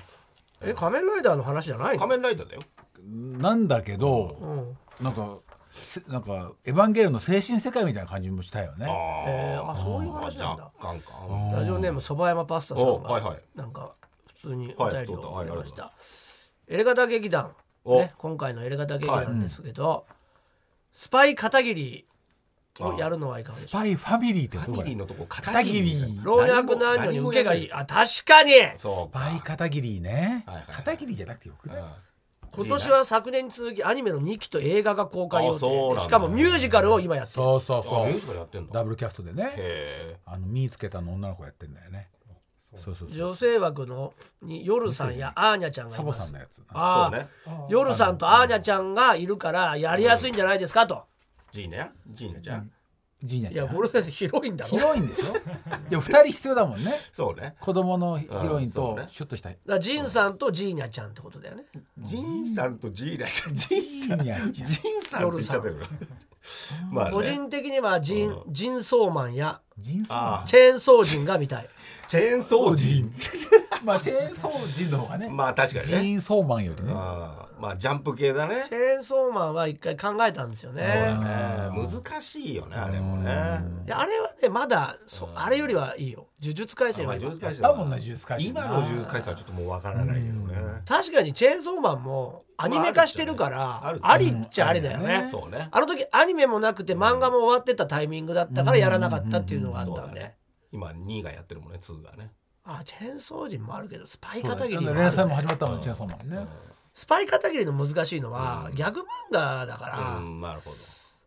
[0.62, 2.62] え仮面ライダーの話じゃない仮面ライダーだよ。
[3.02, 4.78] なんだけどうん。
[5.04, 5.47] なんかせ
[6.08, 8.86] なんかエヴァンゲリオンの精神世界みたいな感じもしたよね。
[8.86, 10.72] あえーあそういう話なんだ。
[11.54, 13.42] ラジオネームそば山パスタさんがおはいはい。
[13.56, 13.94] なんか
[14.28, 15.94] 普通にお便りをはいくれましはた
[16.68, 17.52] エレガタ劇団。
[17.84, 18.00] お。
[18.00, 20.06] ね今回のエレガタ劇団ですけど
[20.94, 22.06] スパイ片桐
[22.80, 23.70] をやるのはいかがでしょう？
[23.70, 27.74] スパイファミリーってファミリーのとこ片桐老若男女に受けがいい。
[27.74, 28.52] あ確かに。
[28.78, 30.44] そうスパイ片桐ね。
[30.46, 30.76] はいはいはい。
[30.76, 31.84] 片桐じゃなくてよくない？
[32.58, 35.88] 今年は昨年に続きアニメの2期と映画が公開予あそうなんだ。
[35.89, 37.36] 定でしかもミュージカルを今やってる。
[37.36, 38.74] そうそうそあミュージうカルやってんだ。
[38.74, 40.20] ダブルキャストでね。
[40.26, 42.10] あの見つけたの女の子やってんだよね。
[42.60, 43.12] そうそうそう。
[43.12, 46.20] 女性枠のに夜さんやアーニャちゃんがサいます。
[46.20, 47.67] ボさんのやつあーそうね。
[47.70, 51.04] ヨルさんとアーニャちゃんがいるからやりやすいんじゃないですかと。
[51.52, 52.70] ジーネジーネちゃんい
[53.23, 54.77] ジーニャちゃんやこれヒロインだろ。
[54.77, 55.34] ヒロインでしょ
[55.89, 56.91] でも二人必要だもんね。
[57.12, 57.56] そうね。
[57.60, 59.49] 子供のヒロインとシュッとした。
[59.49, 61.63] だからジンさんとジーニャちゃんってことだよね。
[61.99, 63.56] ジンさんとジーネちゃん。
[63.56, 64.67] ジンジーニャちゃん。
[64.67, 65.77] ジンさんって言っちゃってる
[66.91, 67.12] まあね。
[67.12, 70.43] 個人的にはジン、ジンソーマンやジンソーあ。
[70.45, 71.67] チェーンソージンが見たい
[72.08, 73.13] チェーンソージン。
[73.84, 75.30] まあチェーンソージンの方がね。
[75.30, 76.91] まあ確かにジねーンソーマンよりね。
[76.96, 77.62] あー。
[77.62, 78.63] まあジャンプ系だね。
[78.67, 80.84] チェーンソーマンは一回考えたんですよね。
[80.84, 81.08] ね。
[81.72, 83.62] 難しいよねあれもね。
[83.86, 86.28] いやあれはねまだそあれよりはいいよ。
[86.41, 90.56] 呪術廻戦まは今あ呪術廻戦だもんな呪術廻戦今の呪術廻戦はちょっともうわからないけどね。
[90.86, 95.32] 確かにチェーンソーマンもアニメ化してるからありっちゃありだよね,、うん。
[95.32, 95.70] そうね。
[95.72, 100.36] あの時アニメもなくて漫画も終わってたタイミングだったからやらなかったっていうのがあったんで、
[100.71, 102.32] 今2がやってるもんね2がね。
[102.63, 106.47] あチェーンソージンもあるけどスパイ片桐もある、連載もね、始まったもんチェーンソーマンね。
[106.93, 110.71] スパイ片桐の難しいのは、ギャグ漫画だから、うんなるほ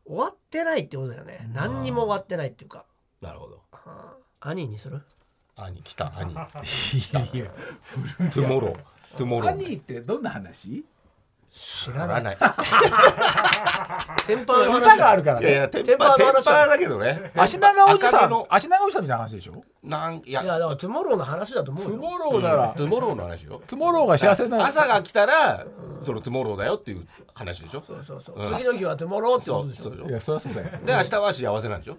[0.07, 1.49] 終わってないってことだよね。
[1.55, 2.85] 何にも終わってないっていうか。
[3.23, 3.63] どなるほど。
[4.41, 5.01] 兄にする？
[5.57, 6.47] 兄来た兄 いや
[8.33, 8.85] トゥモロー
[9.17, 10.85] トゥモローアニーってどんな話？
[11.53, 12.37] 知ならない。
[14.27, 17.33] テンパーの歌話があるからねいやいやテンパパテンーの話パーだけどね。
[17.37, 18.31] 足長おじさん。
[18.31, 18.47] の。
[18.49, 19.65] 足長おじさんみたいな話でしょ？
[19.83, 20.43] なんいや。
[20.43, 21.91] いやだからトゥモローの話だと思うよ。
[21.91, 23.61] トゥモローならトゥモローの話よ。
[23.67, 25.65] トゥモローが幸せになる朝が来たら
[26.05, 27.83] その tomorrow だよっていう話でしょ？
[27.85, 28.47] そうそうそう、うん。
[28.55, 30.09] 次の日は tomorrow ってそことでしょ。
[30.09, 30.69] いやそりゃそうだよ。
[30.85, 31.97] で明日は幸せなんでしょ？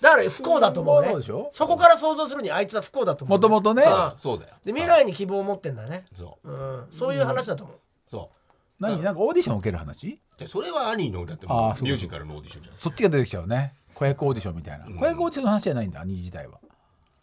[0.00, 1.14] だから不幸だと思うね。
[1.52, 4.50] そこから想像するにあいつは不幸だと思うもともとねあそうだよ。
[4.64, 6.04] で未来に希望を持ってんだね。
[6.18, 6.88] そうん。
[6.92, 7.76] そういう話だと思う、
[8.14, 8.82] そう。
[8.82, 9.02] 何？
[9.02, 10.20] なんかオーディション受ける話？
[10.38, 12.76] でそれはアニーのだってあもーそううミュージカルのオーディションじゃん。
[12.78, 13.72] そっちが出てきちゃうね。
[13.94, 14.96] 子役オーディションみたいな、うん。
[14.96, 16.58] 子役オーディションの話じゃないんだアニー自体は。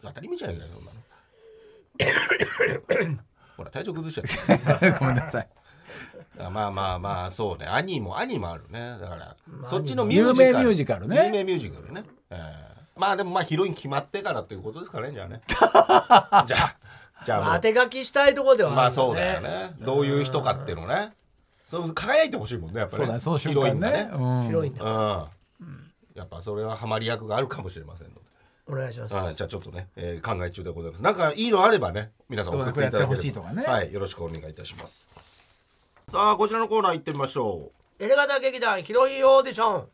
[0.02, 0.92] 当たり前じゃないかよそんな
[3.10, 3.18] の。
[3.56, 4.90] ほら体調崩しちゃって。
[4.98, 5.48] ごめんなさい。
[6.38, 7.66] あまあまあまあそうね。
[7.66, 8.96] アニーもアニーもあるね。
[9.00, 10.48] だから、まあそっちのミュージカル。
[10.48, 11.24] 有名ミュージカルね。
[11.26, 15.40] 有名ミュージカルね、えーまあでもまあヒロイン決まってからということですかねじゃあね。
[15.48, 16.76] じゃあ
[17.24, 19.72] じゃあ当て書きしたいところではまああるよそうだよね。
[19.80, 21.12] どういう人かっていうのね。
[21.66, 24.10] そう輝いてほしいもんねやっぱり、ね、そうだねその瞬間ね。
[24.12, 24.46] うん。
[24.46, 24.84] 広いんだ。
[25.60, 28.20] うん、やっぱそれはハマり役があるかもしれませんので。
[28.68, 29.14] お願いします。
[29.14, 31.02] はい、じゃあちょっとね、えー考え中でございます。
[31.02, 33.52] なんかいいのあればね、皆さん送っていただければ。
[33.52, 33.62] ね。
[33.64, 35.08] はい、よろしくお願いいたします。
[36.08, 39.88] さあ、こちらのコーナー行ってみましょエレガタ劇団ヒロインオーディション。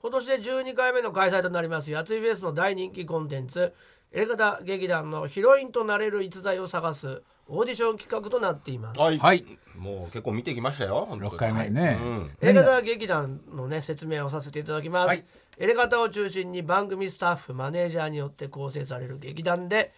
[0.00, 3.74] 今年で12回目の開催となりますやついフェスの大人気コンテンツ
[4.18, 8.98] エレガタ劇団のヒロインとなれる逸材を探すオーディション企画となっています。
[8.98, 9.00] う。
[9.00, 9.44] はい、はい。
[9.76, 11.06] もう結構見てきましたよ。
[11.08, 11.30] 本当に。
[11.30, 12.30] 6回目ね、うん。
[12.40, 15.24] エレガタ劇団のね説明をさせていただきます、はい。
[15.58, 19.92] エレガタを中心に番組スタッフマネージャーによって構成される劇団で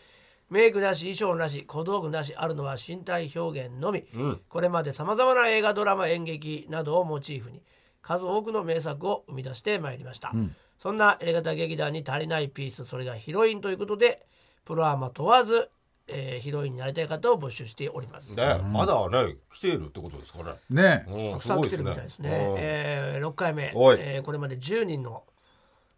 [0.50, 4.40] メイクなし衣装なし小道具なしあるのは身体表現のみ、うん。
[4.50, 7.62] これまでさまざまな映画ドラマ演劇などをモチーフに
[8.02, 10.32] 数多くの名作を生み出してまいりました、
[10.80, 14.26] そんなエレガタ劇団に足りないピースそれがヒロインということで
[14.64, 15.70] プロアマ問わず、
[16.08, 18.34] えーヒロインになりたい方を募集しております。
[18.34, 20.54] ね、まだね、来ているってことですかね。
[20.70, 22.30] ねうんたくさん来てるみたいですね。
[22.30, 25.24] うんえー、6回目、えーこれまで10人の、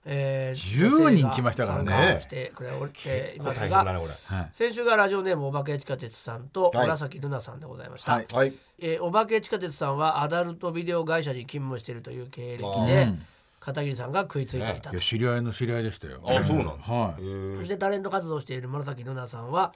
[0.05, 1.91] え10人来ましたからね。
[1.93, 6.87] 参加してくれていますが、ね、先週がラジオネームお化け地下鉄さんとはい。
[6.87, 8.13] 紫ルナさんでございました。
[8.13, 8.27] はい。
[8.29, 8.37] れ。
[8.37, 8.53] はい。
[8.81, 13.19] えーお化け地下鉄さんはアダルトビデオ会社に勤務しているという経歴あでー
[13.65, 14.91] 片桐さんが食いついていたと。
[14.91, 16.21] いや知り合いの知り合いでしたよ。
[16.27, 16.97] あ、そうなんですね。
[16.97, 17.15] は
[17.55, 17.59] い。
[17.59, 19.73] そしてタレント活動をしている紫ルナさんは、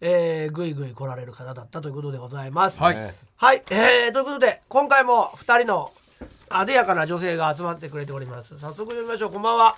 [0.00, 2.80] えー、ぐいぐい来られる方だったということでございます。
[2.80, 2.94] はい。
[2.94, 5.92] ねはい、えー、ということで今回も2人の
[6.48, 8.58] あでやかな女性が集まってくれております。
[8.58, 9.32] 早速読みましょう。
[9.32, 9.76] こんばんは。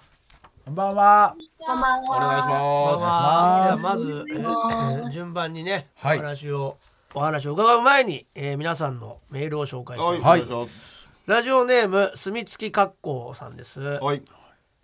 [0.65, 1.35] こんばんは。
[1.59, 3.95] こんばんお願いしまはでは。
[3.95, 6.19] まず、えー順番にね、はい。
[6.19, 6.77] お話を
[7.15, 10.03] お話を伺う前に、えー皆さんのメールを紹介す。
[10.05, 10.98] してはい、おります、お願いします。
[11.29, 14.23] ラジオネーム住みつきかっこさんです、はい。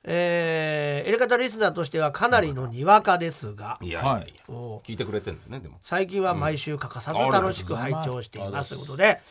[0.02, 3.78] えー、エレカタリスナーとしてはかなりのにわかですが。
[3.80, 5.78] いやはいお聞いてくれてるんですね、でも。
[5.82, 8.50] 最近は毎週欠かさずうん楽しく拝聴しています。
[8.50, 9.22] とありがとういうことで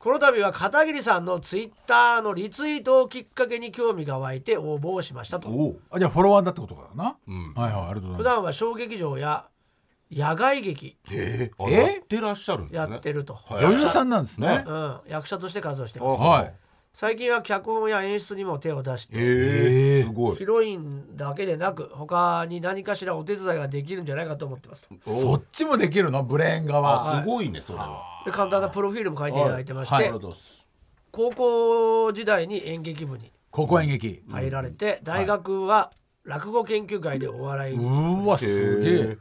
[0.00, 5.48] この度は片桐さんのツイッターのリツイートをきっかけに興味が湧いて応募をしましたと。
[5.48, 5.76] おお。
[5.92, 7.54] あじゃあフォロワーだってことだな、うん。
[7.54, 8.24] はいはいありがとうご普ざいます。
[8.24, 9.46] 段は小劇場や
[10.14, 10.96] 野外劇。
[11.10, 11.50] え。
[11.58, 12.98] ー、やってらっしゃるんですやね。
[12.98, 13.64] ってると、はい。
[13.64, 14.64] 女優さんなんですね。
[14.66, 16.20] うん、役者として活動してあます。
[16.20, 16.54] はい。
[16.92, 19.16] 最近は脚本や演出にも手を出して。
[19.16, 20.02] え。
[20.02, 20.36] ー、すごい。
[20.36, 20.44] ヒ。
[20.44, 25.10] ロインだけでなく他に何かしらお手伝いができるんじゃないかと思ってますと。
[25.10, 26.22] そっちもできるの？
[26.22, 27.18] ブレーン側。
[27.18, 28.22] あ、すごいね、それは。
[28.24, 30.12] で簡単なプロフィールも書いていただいてまして。
[31.10, 34.22] 高校時代に演劇部に高校演劇。
[34.28, 35.90] 入られて、大学は
[36.24, 39.18] 落語研究会でお笑いうに、ーわすげえ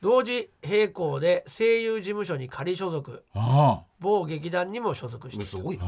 [0.00, 3.24] 同時並行で声優事務所に仮所属。
[3.34, 5.84] あ某劇団にも所属してすごいな。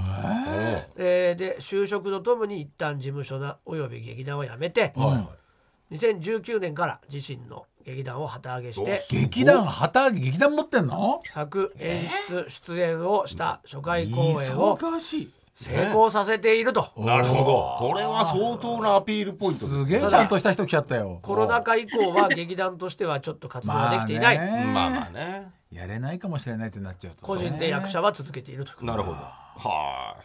[0.97, 1.37] えー。
[1.37, 5.97] で就職とともに一旦事務所なおよび劇団を辞めて、あ、うん。
[5.97, 11.23] 2019年から自身の劇団を旗揚げして劇団旗揚げ劇団持ってんの？
[11.33, 17.77] 作演出出演をした初回公演を忙しい成功させていると、なるほど。
[17.79, 25.53] これは相当なアピールポイントですすげえちゃんとした人来ちゃったよコロナ禍以降は劇団としてはちょっと活動ができていない、まあねまあまあね。
[25.71, 29.17] やれないかもしれないってなっちゃうと個人で役者は続けているというなるほど。
[29.19, 30.17] は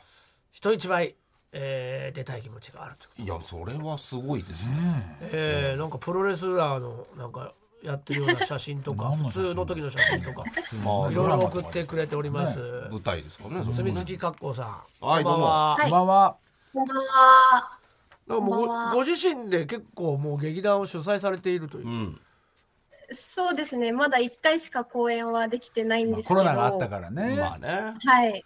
[0.52, 1.16] 人一倍、
[1.52, 3.26] えー出たい気持ちがあると、い。
[3.26, 5.18] いや、それはすごいですね。
[5.22, 7.52] えーなんかプロレスラーのなんか
[7.86, 10.44] やってるような写真とか 普通の時の写真とか
[10.84, 12.60] まあいろいろ送ってくれております、
[12.92, 13.64] 舞台ですからね。
[13.64, 16.36] それ住ね月かっこさん、はいこんばんは、こんばんは
[16.74, 17.78] こんばんは。
[18.28, 22.22] なんかもうごご自身で結構もう劇団を主催されているというう、ん。
[23.12, 23.92] そうですね。
[23.92, 26.40] まだ一回しか公演はできてないんまあですけど。
[26.40, 27.94] コロナがあったからねまあね。
[28.04, 28.44] はい。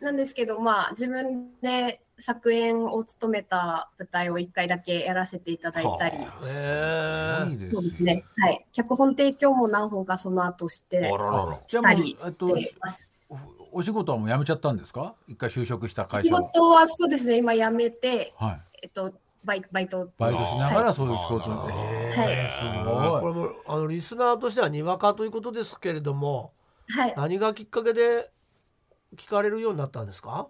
[0.00, 6.16] なんですけど、まあ自分で作演を務めた舞台を一回だけやらせていただいたり。
[6.18, 8.24] はえいいですそうですね。
[8.38, 8.64] はい。
[8.72, 11.60] 脚本提供も何本かその後してあららら。
[11.66, 13.12] したりじゃあもうしてます。
[13.28, 15.14] おお仕事はもう辞めちゃったんですか？
[15.26, 17.38] 一回就職した会仕社を事はそうですね。
[17.38, 19.12] 今辞めて、はいえっと
[19.44, 20.08] バイバイト。
[20.18, 21.72] バイトしながらそういう仕事はい
[22.28, 26.52] えーすごいこれもあのリスナーとしてはにわかということですけれども
[26.88, 27.14] はい。
[27.16, 28.30] 何がきっかけで
[29.16, 30.46] 聞かれるようになったんですか？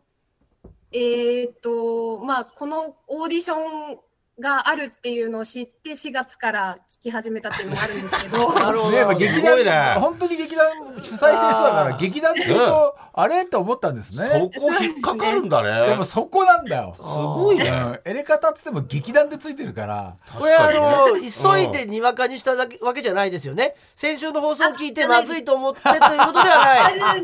[0.92, 3.98] えーっとまあこのオーディション
[4.40, 8.52] があるっていうのを知って4月から聞き始めたっていうのもあるんですけど。
[8.58, 8.90] なるほど。
[8.90, 9.64] ねやっぱ劇すごいね。
[9.64, 13.42] 団、本当に劇団主催してる人だから、劇団っていうと、あれ？
[13.42, 14.26] って思ったんですね。
[14.26, 15.88] そこ引っかかるんだね。
[15.88, 16.94] でもそこなんだよ。
[16.96, 17.68] すごいね。
[17.68, 18.00] うん。
[18.10, 20.14] エレカタって言っても劇団でついてるから。
[20.38, 23.76] これあのね急いでにわかにしただけわけじゃないですよね。
[23.94, 27.20] 先週の放送を聞いてまずいと思ってということではない。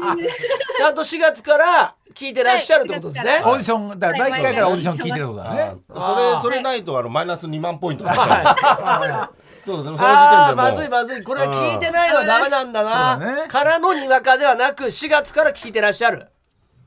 [0.77, 5.75] ちゃんと4月から聞いてらっしゃるってことですね、はいオーディション、だ第1回からオーディション聞いてることだね。
[5.91, 8.05] あそれそれないとあのマイナス2万ポイント
[9.65, 10.75] そうですねその時点でも。
[10.75, 11.23] うずいまずい。
[11.23, 12.83] これは聞いてないのはダメなんだ
[13.19, 16.29] な、からのにわかではなく4月から聞いてらっしゃる。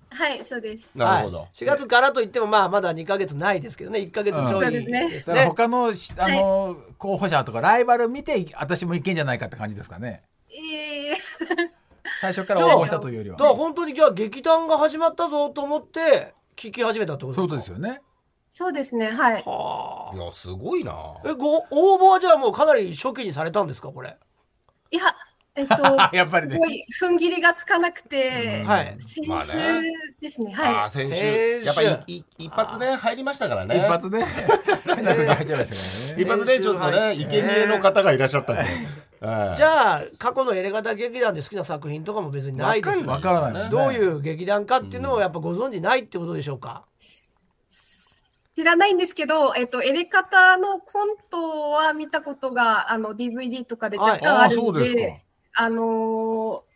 [0.10, 0.98] はいそうです。
[0.98, 1.38] なるほど。
[1.40, 4.00] はい、4月からといってもまあまだ2か月ないですけどね。
[4.00, 5.46] 1か月ちょいですね。
[5.46, 10.24] 他のしあの候補者とかライバル見て私もいけんじゃないかって感じですかね。
[10.50, 11.81] えー
[12.22, 13.38] 最初から応募したというよりは。
[13.38, 18.02] だから本当にじゃあ劇団が始まったぞと思って聞き始めたってことそういうですかことですよね。
[18.48, 19.44] そうですねはい。
[19.46, 20.16] はあ。
[20.16, 20.94] いやすごいな。
[21.26, 24.16] えご応募はじゃあもうかなり初期にされたんですかこれ？
[24.92, 25.04] いや
[25.56, 25.76] えっと
[26.16, 26.54] やっぱりね。
[26.56, 28.98] すごい踏ん切りがつかなくて、はい。
[29.00, 29.82] 先週
[30.22, 31.16] ですね、あはー先週。
[31.16, 31.66] 先週。
[31.66, 33.78] やっぱりい一発ね入りましたからね。
[33.78, 34.24] 一発ね。
[34.96, 36.22] 変 な空気入っちゃいましたからね。
[36.24, 38.64] 一発でちょっとね生贄の方がいらっしゃったんで
[39.22, 39.58] はい。
[39.58, 43.70] じゃあ過去のエレガタ劇団で好きな作品とかも別にないですよわからないもんね。
[43.70, 46.86] どういう劇団かっていうのをやっぱご存知ないってことでしょうか、
[47.72, 54.98] い、知らないんですけど、えっと、エレカタのコントは見たことがあの DVD とかで若干あああるのそうですか。
[55.00, 56.72] で、あのー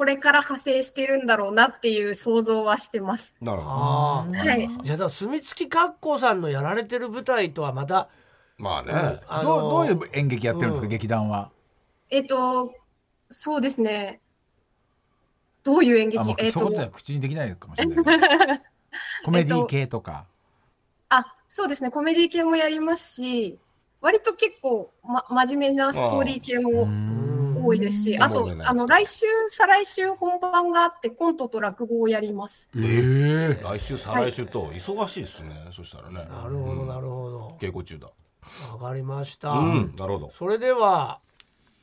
[0.00, 3.36] これから派生してるんだろうなっていう想像はしてます。
[3.42, 3.70] なるほど。
[3.70, 8.08] ああはい、じゃあだから住月格好さんのやられてる舞台とはまた、
[8.60, 9.20] まあね。
[9.26, 10.90] あのどうどういう演劇やってるんですか、うん。
[10.90, 11.50] 劇団は。
[12.10, 12.74] えっと、
[13.30, 14.20] そうですね。
[15.62, 16.18] どういう演劇？
[16.18, 18.62] あもうえっとそういうことは口にできないかもしれない
[19.24, 20.26] コメディ系とか、
[21.08, 21.90] あ、そうですね。
[21.90, 23.58] コメディ系もやりますし、
[24.00, 26.88] 割と結構、ま、真面目なストーリー系も
[27.66, 28.22] 多いですし、うん。
[28.22, 32.70] あと、あの、来週、再来週本番があって、コントと落語をやります。
[32.76, 35.68] ええ来週再来週と忙しいですね。
[35.72, 36.14] そしたらね。
[36.14, 37.58] なるほどなるほど。
[37.60, 38.08] 稽古中だ
[38.72, 40.30] わかりました、うんなるほど。
[40.32, 41.20] それでは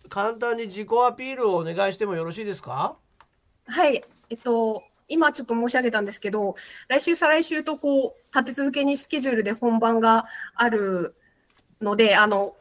[0.10, 2.95] 簡単に自己アピールをお願いしてもよろしいですか？
[3.68, 4.03] はい。
[4.30, 6.55] えっと、今ちょっと申し上げたんですけど、
[6.88, 11.16] 来週、再来週とこう、立て続けにスケジュールで本番がある
[11.82, 12.55] ので、あの、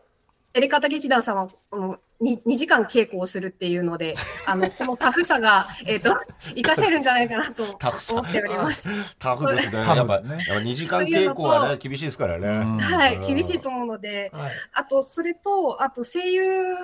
[0.54, 4.14] エレカタ劇団さんは、この 2, 2時間稽古をするっていうので、
[4.46, 6.14] あの、このタフさが、えっと、
[6.56, 8.14] 活かせるんじゃないかなとタフさ。
[8.14, 9.16] 思っております。
[9.18, 9.78] タフですね。
[9.78, 12.48] やっぱねやっぱ2時間稽古はね厳しいですからね。
[12.48, 12.78] うん。
[12.78, 14.52] はい、厳しいと思うので、はい。
[14.72, 16.74] あと、それと、あと声優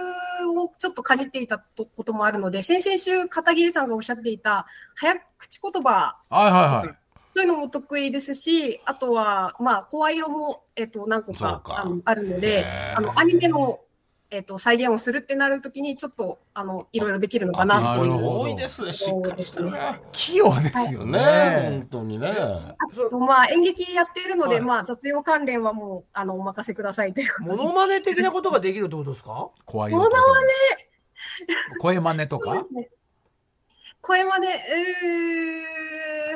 [0.55, 6.53] をちょっとかじっていたとこともあるので、先々週、片桐さんがおっしゃっていた、早口言葉、はいはい
[6.87, 7.03] はい。
[7.35, 13.79] そういうのも得意ですし、あとは、まあ、声色も、えっと、何個かあのあるのであの、アニメの、
[14.33, 17.79] えっと、再現をするってなるときに、ちょっと、あの、いろいろできるのかな。
[17.81, 18.13] なという。
[18.15, 18.41] るほど。
[18.41, 18.91] 多いですね。
[18.95, 20.01] しっかりしてるね。
[20.11, 21.19] 器用ですよね。
[21.19, 22.29] ね本当にね。
[22.31, 22.77] あ
[23.11, 27.35] と、まあ、演劇やっているので、はいまあ、雑用関連はもう、あの、お任せくださいという。
[27.35, 29.51] ことでモノマネ的なことができるってことですか？
[29.67, 30.17] 怖いよってこ
[31.77, 32.67] と声真似とか？
[34.01, 34.51] 声まで、う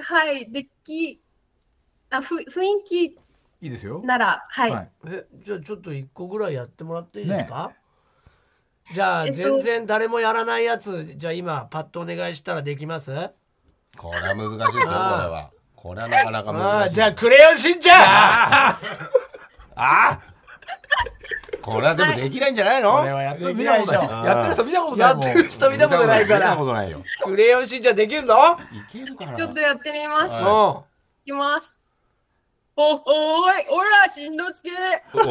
[0.00, 1.22] ーはい、でき、
[2.10, 3.18] あふ雰囲気
[3.60, 4.02] いいですよ。
[4.04, 4.70] なら、はい。
[4.70, 4.90] はい。
[5.06, 7.72] えじゃあちょっと一個ぐらいやってもらっていいですか、
[8.92, 13.10] じゃあ全然誰もやらないやつじゃあ今パッとお願いしたらできます？
[13.96, 15.50] これは難しいですよこれは。
[15.74, 16.90] これはなかなかあ難しい。
[16.90, 17.98] あじゃあクレヨンしんちゃん！
[17.98, 18.78] あ
[19.76, 20.20] あ
[21.62, 22.92] これはでもできないんじゃないの？
[22.98, 24.00] これはやってでき見ないでしょ。
[24.00, 25.22] たことないやってる人見たことないもん。
[25.22, 27.02] やってる人見たことないか見たらことないよ。
[27.24, 28.34] クレヨンしんちゃんできるの？
[28.34, 28.38] い
[28.88, 30.34] けるかなちょっとやってみます。
[30.34, 30.84] いうん。
[31.24, 31.75] きます。
[32.78, 34.68] おほーい、おら、しんのすけ。
[35.14, 35.22] おー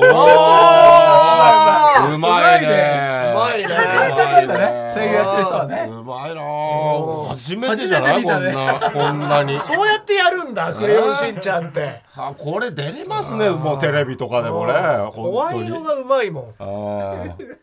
[2.16, 3.34] うまいね。
[3.34, 3.68] うまいね。
[3.68, 4.92] 簡単なんだね。
[4.96, 5.88] 声優やってる人はね。
[5.92, 6.42] うまいな。
[6.42, 9.60] あ初めてじゃないこんなこんなに。
[9.60, 12.02] そうやってやるんだクレヨンしんちゃんって。
[12.16, 14.74] あこれ出れますねもうテレビとかでもね。
[15.14, 16.56] 怖いのがうまいもん。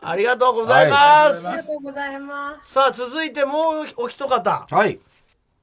[0.01, 2.72] ありがとうございます、ありがとうございます。
[2.72, 4.64] さあ続いてもうお一方。
[4.70, 5.01] はい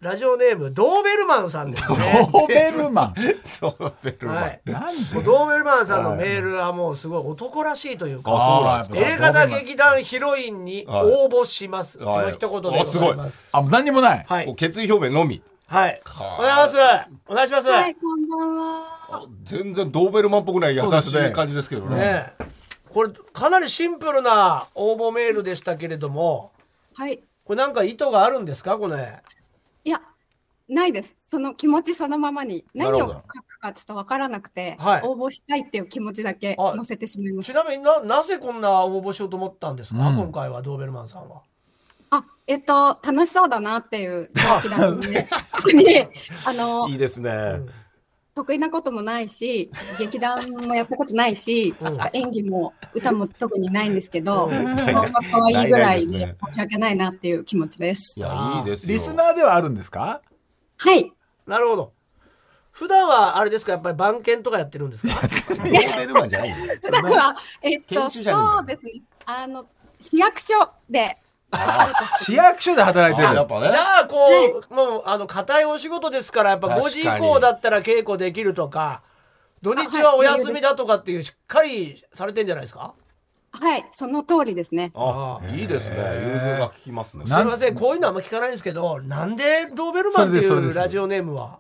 [0.02, 4.84] ラジオネームドーベルマンさんですねドーベルマン そうベルマンはいなん
[5.26, 11.98] ドーベルマンさんのメールはもうすごい男らしいというか、あそうなんですかエレガタ劇団ヒロインに応募します。
[11.98, 13.46] こはいの一言でございます。
[13.52, 14.56] あもう何にもないはい。
[14.56, 16.02] 決意表明のみはい。
[16.06, 17.10] はお願いします。
[17.28, 17.68] お願いします。
[17.68, 18.84] はい、こんばんは。
[19.12, 22.46] あ全然ドーベルマンっぽくない優しい感じですけどねねえ
[22.94, 26.52] これかなりシンプルな応募メールでしたけれども、
[26.96, 27.20] はい。
[27.44, 28.78] これなんか意図があるんですか？
[28.78, 29.18] これ。
[30.70, 31.16] ないです。
[31.20, 37.64] その気持ちそのままになるほど何を書くかちょっとわからなくて、はい応募したいっていう気持ちだけはい載せてしまいましちた。
[37.64, 41.42] なみにななぜこんな応募しようと思ったんですか、うん今回はドーベルマンさんは。
[42.12, 45.86] あ、えっと、楽しそうだなっていう動機だったので、特に、
[46.48, 47.32] あの、いいですね。
[48.34, 58.22] 得意なこともないし、劇団もやったことないし、うん演技も歌も特にないんですけど、うん顔が可愛いぐらいでないないで申し訳ないなっていう気持ちですい。
[58.22, 58.94] や、いいですよ。
[58.94, 60.22] リスナーではあるんですか？
[60.80, 61.12] はい。
[61.46, 61.94] なるほど。
[62.72, 63.74] 普段はあれですか？
[63.74, 65.16] やっぱり番犬とかやってるんですか？
[65.28, 68.92] 普段は、えっと、そうですね。
[69.26, 69.66] あの、
[70.00, 71.18] 市役所で、
[72.22, 73.70] 市役所で働いてるあやっぱね。
[73.72, 74.16] じゃあこ
[74.70, 79.02] う、もうあの硬いお仕事ですからやっぱ5時以降だったら稽古できるとか
[79.62, 82.94] 土日はお休みだとかっていうしっかりされてんじゃないですか？
[83.52, 84.92] はい、その通りですね。
[84.94, 85.96] あ、いいですね。
[85.96, 87.26] 融通が効きますね。
[87.26, 91.60] すいませんこういうのはあんま聞かないんですけどなんでドーベルマンっていうラジオネームは？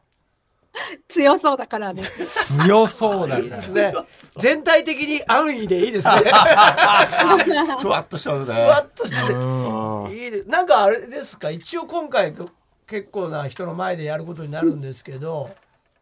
[1.09, 2.55] 強そうだからです。
[2.63, 3.93] 強そうだからね
[4.37, 6.13] 全体的に安易でいいですね
[7.81, 8.55] ふわっとしてますね。
[8.55, 11.49] ふわっとしててうんいいですなんかあれですか？
[11.49, 12.33] 一応今回
[12.87, 15.49] 結構な人の前でやることになるんですけど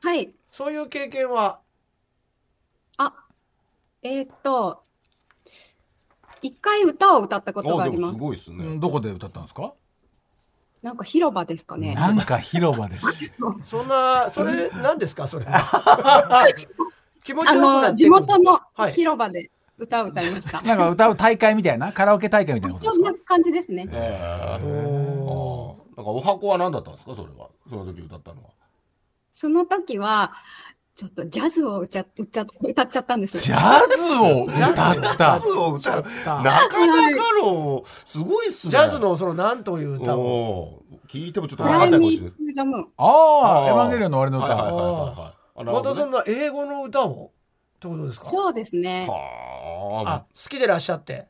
[0.04, 0.32] はい。
[0.52, 1.60] そういう経験は？
[2.98, 3.14] あ、
[4.04, 4.82] えーっと、
[6.42, 8.20] 一回歌を歌ったことがあ、りますす。
[8.20, 8.66] ごいですね。
[8.66, 9.74] うんどこで歌ったんですか？
[10.84, 11.96] なんか広場ですかね。
[11.96, 13.06] なんか広場です
[13.66, 15.28] そんなそれ何ですか？
[15.28, 15.46] それ
[17.24, 20.62] 気持ちあよくなの、地ってくる元のはい広場で歌を歌いました。
[20.62, 21.92] なんか歌う大会みたいな？
[21.92, 23.88] カラオケ大会みたいなそんな感じですね。
[23.92, 27.16] えーなんかお箱は何だったんですか？
[27.16, 27.50] それは。
[27.68, 28.50] その時歌ったのは。
[29.34, 30.34] その時は、
[30.98, 33.58] ちょっとジャズを歌っちゃ歌っ歌っちゃったんですジよ。
[33.58, 36.04] ャズを歌ったジャズを歌う。
[36.26, 38.72] たなかなかの、すごいっすね。
[38.72, 42.32] ジャズのその何という歌をおー聞いてもちょっとフわかんないかもしれない。
[42.32, 42.88] フザムーン。
[42.98, 45.64] ああーエヴァンゲリオンの終わりの歌、はいはいはいはいはいあ。
[45.64, 47.32] なるまほどねたそんな英語の歌を
[47.76, 48.30] ってことですか？
[48.32, 49.06] そうですね。
[49.08, 51.28] はあ好きでいらっしゃって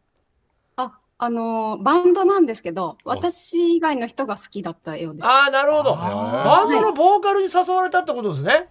[0.77, 5.27] あ、あのーバンドなんですけど、私以外の人が好きだったようです。
[5.27, 8.69] ああなるほどあバンドのボーカルに誘われたってことですね、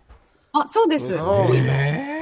[0.52, 1.06] あ、そうです。
[1.06, 1.16] うん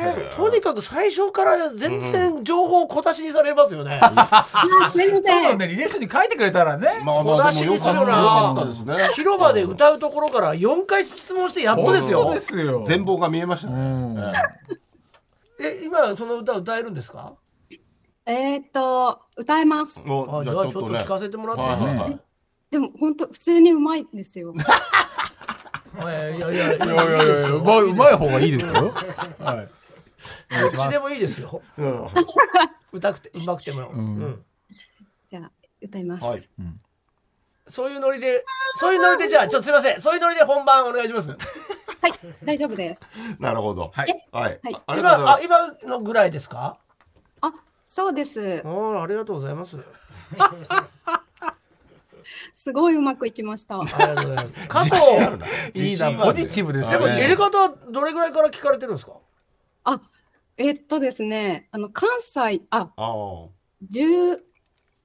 [0.07, 5.43] えとにかく最初から全然情報を小出しにされますよね、あすみまそう。
[5.43, 9.09] なんで履歴書に書いてくれたらね、まあまあでもよかったよかったですね。
[9.14, 12.35] 広場で歌うところから4回質問してやっとですよ。
[12.35, 12.85] ですよ。
[12.87, 13.68] 全貌が見えました。
[13.68, 13.75] ね。
[13.75, 14.18] うん。
[14.18, 17.33] ええ今その歌歌えるんですか？
[18.27, 19.95] えーっと、歌えます。
[19.95, 22.20] じゃあちょっと聞かせてもらっていいですか、はいはい。
[22.70, 24.53] でも本当普通にうまいんですよ。
[25.99, 26.84] えーいやいやいや。
[26.84, 28.92] いやいやいやうまいうまい方がいいですよ。
[29.38, 29.68] はい。
[30.53, 31.62] お願いしますうちでもいいですよ。
[31.78, 32.07] うん
[32.92, 33.84] 歌くてうまくても、ん。
[33.95, 34.45] うん。
[35.28, 36.24] じゃあ歌います。
[36.26, 36.49] はい。
[37.68, 38.45] そういうノリで
[38.78, 40.01] そういうノリでじゃあちょっとすいません。
[40.01, 41.28] そういうノリで本番お願いします。
[41.30, 42.12] はい、
[42.45, 43.03] 大丈夫です。
[43.38, 43.90] なるほど。
[43.95, 44.26] はい。
[44.32, 44.61] はい。
[44.62, 44.74] はい。
[44.74, 46.78] あありがとうござい今あ今のぐらいですか？
[47.40, 47.53] あ、
[47.86, 48.62] そうです。
[48.64, 48.68] あ。
[48.68, 49.78] ーありがとうございます
[52.55, 53.81] すごいうまくいきました。
[53.81, 55.27] ありがとうございます加藤ます。
[55.27, 59.12] あるないいなポジティブですでもよね入れ方はどれぐらいから聞かれてるんですか？
[59.85, 60.01] あ、
[60.57, 63.49] えっとですね、あの関西、あ、ああ。
[63.83, 64.05] 十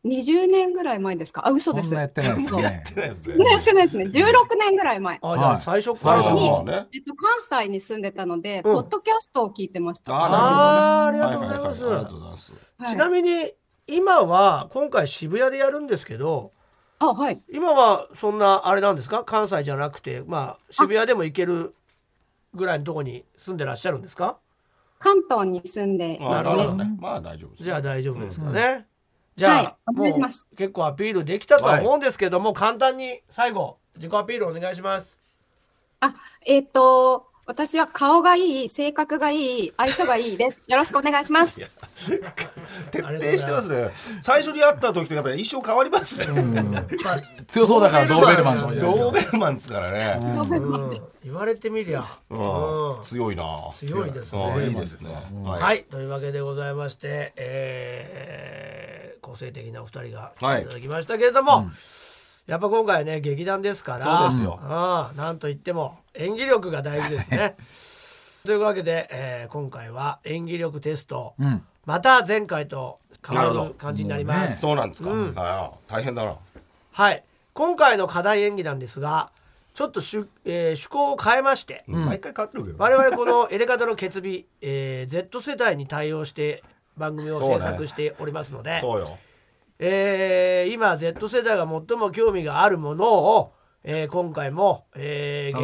[0.06, 1.46] 20年ぐらい前ですか？
[1.46, 1.90] あ、嘘です。
[1.90, 3.46] そんなやってないですそうねやってないですね。
[3.52, 4.06] やってないですね。
[4.06, 4.14] 16
[4.58, 5.20] 年ぐらい前。
[5.22, 6.88] あじゃあはい最初から最初にはね。
[6.94, 10.14] えっと、関西に住んでたので、うんポッドキャストを聞いてました。
[10.14, 12.54] あーありがとうございますはははありがとうございます。
[12.78, 13.52] はいちなみに
[13.88, 16.54] 今は今回渋谷でやるんですけど
[17.00, 17.42] あ、はい。
[17.52, 19.24] 今はそんなあれなんですか？
[19.24, 21.74] 関西じゃなくてまあ渋谷でも行ける
[22.54, 24.38] ぐらいのところに住んでらっしゃるんですか？
[25.00, 26.50] 関東に住んでいあますね。
[26.50, 26.98] なるほどね。
[27.00, 27.64] まあ大丈夫です。
[27.64, 28.86] じゃあ大丈夫ですかね、
[29.38, 30.48] じゃあ、はいお願いします。
[30.58, 35.18] 結構アピールできたとは思うんですけども、簡単に最後自己アピールお願いします。
[36.02, 36.14] あ、
[36.46, 40.62] えっと、私は顔がいい、性格がいい、愛想がいいです。
[40.68, 41.56] よろしくお願いします。
[41.56, 43.90] 徹底してますね。
[44.22, 46.28] 最初に会った時とやっぱり印象変わりますね。
[47.04, 50.20] まあ強そうだからドーベルマンドーベルマンですからね。
[50.22, 52.04] うん言われてみりゃ、
[53.02, 53.72] 強いな。
[53.74, 55.16] 強いですねいいですね。
[55.44, 58.80] はい、というわけでございまして、えー
[59.30, 61.70] 個性的なお二人が来ていただきましたけれども、
[62.50, 67.56] やっぱ今回ね劇団ですからそうですよああなんといっても演技力が大事ですね。
[68.46, 74.50] というわけで、えー今回は演技力テスト、うんまた前回と変わなる感じになります。
[74.52, 75.10] ねそうなんですか。
[75.12, 75.36] うん
[75.88, 76.36] 大変だな。
[76.92, 77.24] はい
[77.54, 79.32] 今回の課題演技なんですが
[79.74, 82.76] ちょっとしゅ、えー趣向を変えまして、毎回変わってるけど。
[82.80, 86.64] 我々このエレカタの決日、えー Z 世代に対応して
[86.98, 89.18] 番組を制作しておりますので、そうよ。
[89.80, 93.06] えー今 Z 世代が最も興味があるもの
[93.38, 93.54] を
[93.84, 95.58] えー今回も、えー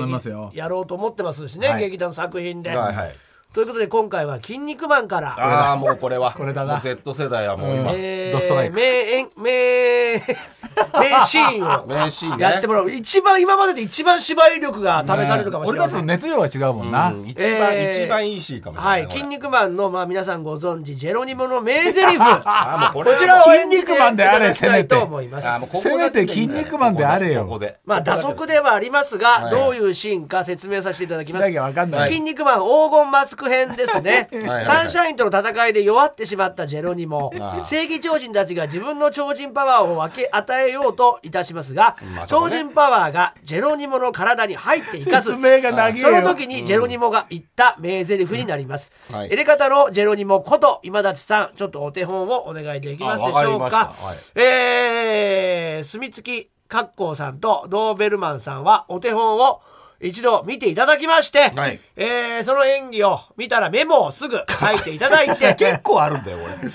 [0.54, 1.82] やろうと思ってますしね、はい。
[1.82, 3.16] 劇団作品で、はいはい
[3.56, 5.30] ということで今回は「筋肉マン」から。
[5.40, 6.34] ああもうこれは。
[6.34, 6.82] これだな。
[6.82, 8.76] Z 世代はもう今、えードストライク。
[8.76, 12.44] 名演名名シーンを 名シーンね。
[12.44, 12.92] やってもらう。
[12.92, 17.28] 一番今までで一番芝居力が試されるかもしれ俺たちの熱量が違うもんな、うん。
[17.30, 19.04] 一番、えー一番いいシーンかもしれなはい。
[19.04, 19.20] い、これ。
[19.20, 22.18] 筋肉マンの、まあ、皆さんご存知ジェロニモの名台詞。
[22.20, 25.48] あーもうこちらを筋肉マンであれただきたいと思います。
[25.62, 27.44] ここせめて筋肉マンであれよ。
[27.46, 27.78] ここで。
[27.86, 29.52] まあ打足ではありますが、はい。
[29.52, 31.46] どういうシーンか説明させていただきます。
[31.46, 34.28] 筋肉マン黄金マスク編ですね。
[34.64, 37.32] サンシャインとの戦いで弱ってしまったジェロニモ。
[37.66, 49.32] 正義超人たちが自分の超人パワーを分け与えようといたしますが、まあ超人パワーがジェロニモの体に入っていかずその時にジェロニモが言った名台詞になります、はい。
[49.32, 53.70] エレカタのジェロニモこと今立さんちょっとお手本をお願いできますでしょうか。
[53.70, 54.40] かはい。
[54.40, 59.62] えー、住月格好さんとドーベルマンさんはお手本を
[60.02, 61.80] 一度見ていただきまして、はい。
[61.96, 65.56] えーその演技を見たらメモをすぐ書いていただいて。
[65.60, 66.56] 結構あるんだよこれ。
[66.58, 66.74] 結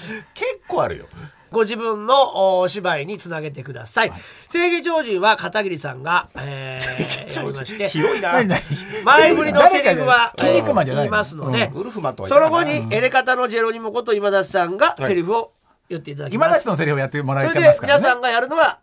[0.66, 1.06] 構あるよ。
[1.50, 4.12] ご自分のお芝居につなげてください、
[4.50, 8.34] 正義超人は片桐さんが、えー、 やりまして広いな。
[9.04, 15.52] 前振りのセリフは筋肉マンじゃない言いますので、ウルフマンとはその後にエレカタのジェロニモこと今田さんがセリフを
[15.88, 18.78] 言っていただき今ます、立ちのセリフをやってもらいそれで皆さんがやるのは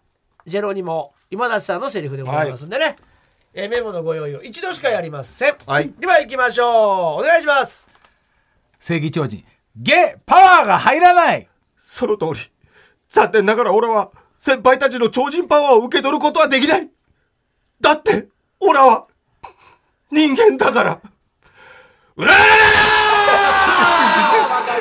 [0.46, 1.14] ジェロニモ。
[1.30, 2.96] 今田さんのセリフでございますんでね、
[3.60, 5.89] えーメモのご用意を一度しかやりません、はい。
[5.97, 7.22] では行きましょう。
[7.22, 7.88] お願いします。
[8.80, 9.43] 正義超人。
[9.76, 11.49] ゲパワーが入らない。
[11.82, 12.51] その通り。
[13.10, 16.88] 残念ながら俺は先輩たちの超人パワーを受け取ることはできない。
[17.82, 18.28] だって
[18.60, 19.08] 俺は
[20.12, 21.01] 人間だから。
[22.16, 23.07] うらららち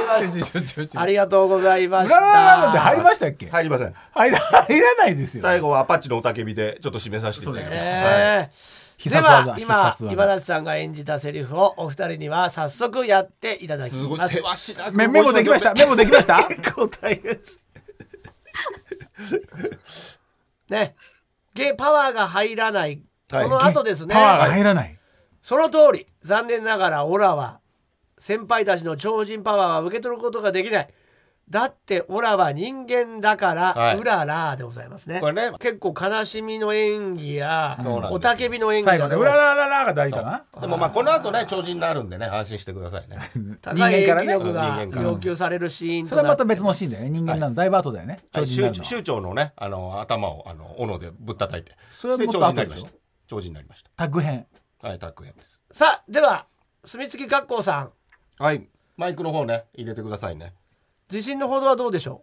[0.96, 3.48] ありがとうございまし裏ラララってた入りましたっけ？
[3.50, 3.94] 入りません。
[4.14, 8.46] 入ら入らないですよ最後はアパッチの雄たけびでちょっと締めさせていただきますはいえー。
[8.46, 8.50] で
[8.98, 14.04] 必殺技は今今田さんが演じたセリフをお二人には早速やっていただきす。
[14.04, 15.74] ごいますせわしなくメメモできました？
[15.74, 16.42] メモできました？
[16.48, 17.60] 結構大変です。
[20.70, 20.94] ね。
[21.54, 23.02] ゲパワーが入らない。
[23.30, 23.42] はい。
[23.44, 24.98] その後ですね、パワーが入らない。
[25.42, 26.06] その通り。
[26.22, 27.60] 残念ながらオラは
[28.18, 30.88] 先輩たちの超人パワーは受け取ることができない。
[31.48, 33.98] だってオラは人間だから、はい。
[33.98, 35.20] うららでございますね。
[35.20, 35.56] これね。
[35.60, 40.60] 結構悲しみの演技やそうなんです雄たけびの演技最後ねなど裏ラララが大事かな。
[40.60, 43.18] でもまあこの後ね超人になるんでね安心してくださいね。
[43.62, 44.86] 高い演技人間からね。
[44.86, 47.10] 力が要求されるシーンそれはまた別ののシーンだよね。
[47.10, 48.18] 人間なのだいぶ後だよね。
[48.32, 48.78] はい超人になるの。
[48.80, 51.76] は州州長のねあの頭をあの斧でぶったたいて。
[51.96, 52.98] それはもっとで超人になり後でしょました
[53.28, 54.46] 超人になりましタッグ編。
[54.80, 55.60] たはいタック編です。
[55.70, 56.46] さあでは
[56.84, 57.92] 住月学校さん
[58.38, 58.68] はい。
[58.96, 60.52] マイクの方ね入れてくださいね。
[61.10, 62.22] 自信のほどはどうでしょ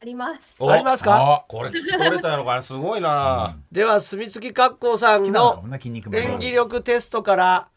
[0.00, 0.56] あります。
[0.60, 1.44] うありますか？
[1.48, 2.62] これ聞き取れたのかな？
[2.64, 3.56] すごいな。
[3.72, 7.68] では住月学校さんの好きなのかもな筋肉マン演技力テストから、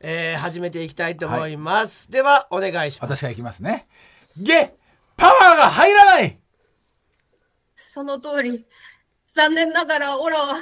[0.00, 3.16] えー始めていきたいと思います、ではお願いします。
[3.16, 3.88] 私がいきますね。
[4.36, 4.74] ゲ
[5.16, 6.38] パワーが入らない！
[7.92, 8.64] その通り。
[9.34, 10.56] 残念ながらオラは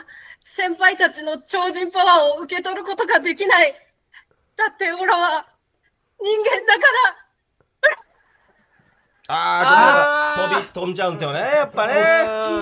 [0.44, 3.74] 先輩たちの超人パワーを受け取ることができない。
[4.56, 5.46] だってオラは
[6.20, 7.26] 人間だから。
[9.28, 11.94] あーちょっと飛び飛んじゃうんですよねやっぱね。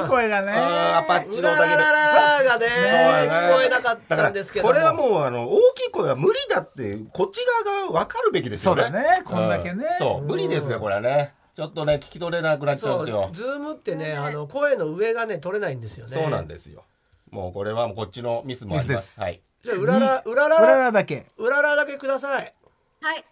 [0.00, 0.52] いい声がね。
[0.52, 1.76] アパッチのおかげで。
[1.76, 4.72] ららがね聞こえなかったんですけども。
[4.72, 8.82] これはもうあの大きい声は無理だってこっち側が分かるべきですよね。
[8.82, 9.84] そうだねこんだけね。
[9.84, 9.98] うん。
[9.98, 11.34] そう無理ですねこれはね。
[11.54, 13.28] ちょっとね聞き取れなくなっちゃうんですよ。
[13.30, 16.12] ズームってねあの声の上がね取れないんですよね。
[16.12, 16.84] そうなんですよ。
[17.30, 19.16] もうこれはもうこっちのミスもあります。
[19.16, 19.20] す。
[19.20, 19.42] はい。
[19.62, 21.26] じゃあうららうらら裏らラだけ。
[21.36, 22.54] うららだけください。
[23.02, 23.24] はい。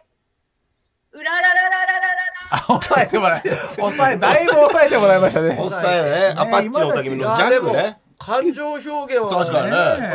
[1.13, 5.57] うらららららららあ抑えてもらえ抑えだいぶ抑えてもらいましたね。
[5.57, 6.35] 抑えね。
[6.37, 7.99] アパッチのおたけびのジャックね。
[8.19, 9.45] 感情表現は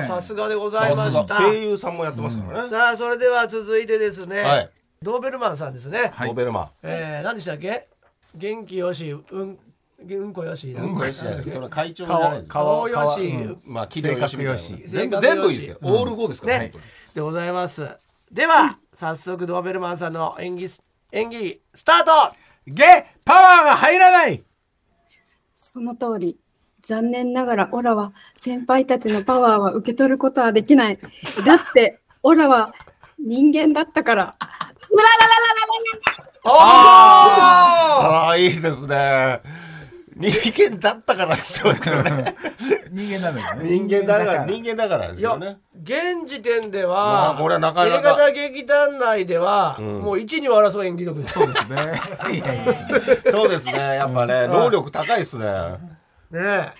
[0.07, 1.35] さすがでございました。
[1.35, 1.41] が。
[1.41, 2.69] 声優さんもやってますからね。
[2.69, 4.69] さあそれでは続いてですね、はい。
[5.01, 6.27] ドーベルマンさんですね、はい。
[6.27, 6.69] ドーベルマン。
[6.83, 7.87] えー、何でしたっけ？
[8.35, 9.57] 元気よしうん
[9.99, 13.61] うんこよしうんこよしそれ会長じゃないです顔顔よし、うん。
[13.65, 14.27] まあ、器量よ
[14.57, 14.83] し。
[14.85, 16.71] 全部全部いいですけど、オール5ですから、ね、
[17.15, 17.87] でございます
[18.31, 24.43] では早速ドーベルマンさんの演技ス演技スタートゲパワーが入らない
[25.55, 26.37] その通り。
[26.83, 30.97] 残念ながらオラは先輩たちのパワーは受け取ることはできない。
[31.45, 32.73] だってオラは
[33.19, 34.35] 人間だったから。
[36.45, 39.41] ああいいですね
[40.19, 41.79] 人間だったからですよね。
[42.91, 43.69] 人間だよね。
[43.69, 45.57] 人間だから人人間だからですよね。
[45.81, 48.31] 現時点でまは、あこれはなかなか。
[48.31, 49.99] 劇団内では、ん。
[49.99, 51.33] もう一に争う演技力です。
[51.35, 51.77] そうですね。
[52.33, 53.73] いやいやそうですね。
[53.73, 55.45] やっぱね能力高いですね。
[56.31, 56.71] ねえ。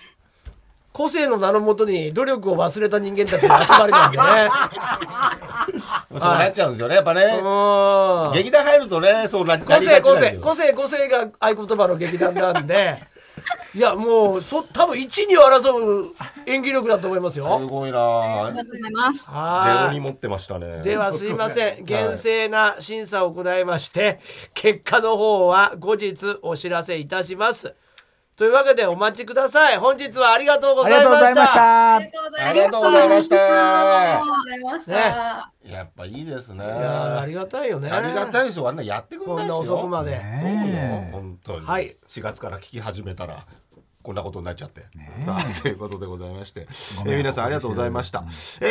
[0.92, 4.24] 個性の名のもとに努力を忘れた人間たちの集まりなんでね。
[6.10, 6.96] そうなっちゃうんですよね。
[6.96, 7.22] やっぱね。
[7.22, 8.32] うん。
[8.32, 13.00] 劇団入るとねそうなな個り性個性個性個性が合言葉の劇団なんで
[13.74, 16.14] いやもうそ多分一二を争う
[16.46, 19.26] 演技力だと思いますすよごいあなりがとうございます。
[19.26, 20.82] ゼはいロに持ってましたね。
[20.82, 21.84] ではすいません。
[21.84, 24.20] 厳正な審査を行いまして
[24.54, 27.74] 結果の方は後日お知らせいたします
[28.38, 29.78] というわけでお待ちください。
[29.78, 31.54] 本日はありがとうございました。
[31.54, 32.46] たありがとうございました。
[32.46, 33.36] ありがとうございました。
[33.36, 35.52] ありがとうございました。
[35.64, 35.72] ね。
[35.72, 36.64] やっぱいいですね。
[36.64, 37.90] いやーありがたいよね。
[37.90, 38.68] ありがたいですよ。
[38.68, 39.74] あんなやってくんこんなないですよ。
[39.74, 41.96] 遅くまで、ね本当に、はい。
[42.06, 43.44] 4月から聞き始めたら
[44.08, 44.84] こんなことになっちゃって、
[45.22, 46.66] さあということでございまして、
[47.06, 48.24] えー皆さんありがとうございました、
[48.62, 48.68] えー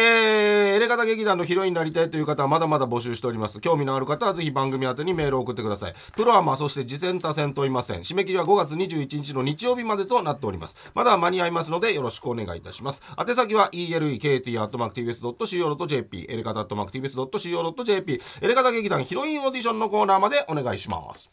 [0.77, 3.59] エレガタ劇団のヒロインになりたいという方はまだまだ募集しております。
[3.59, 5.93] 興味のある方はぜひ番組宛てにメールを送ってください。
[6.13, 10.91] プロアマそして次戦他戦問いません締め切りは5月21日の日曜日までとなっております。
[10.95, 13.03] まだ間に合いますのでよろしくお願いいたします。
[13.19, 21.29] 宛先は elekt.mactvs.co.jp エレガタ .mactvs.co.jp エレガタ劇団ヒロインオーディションのコーナーまでお願いします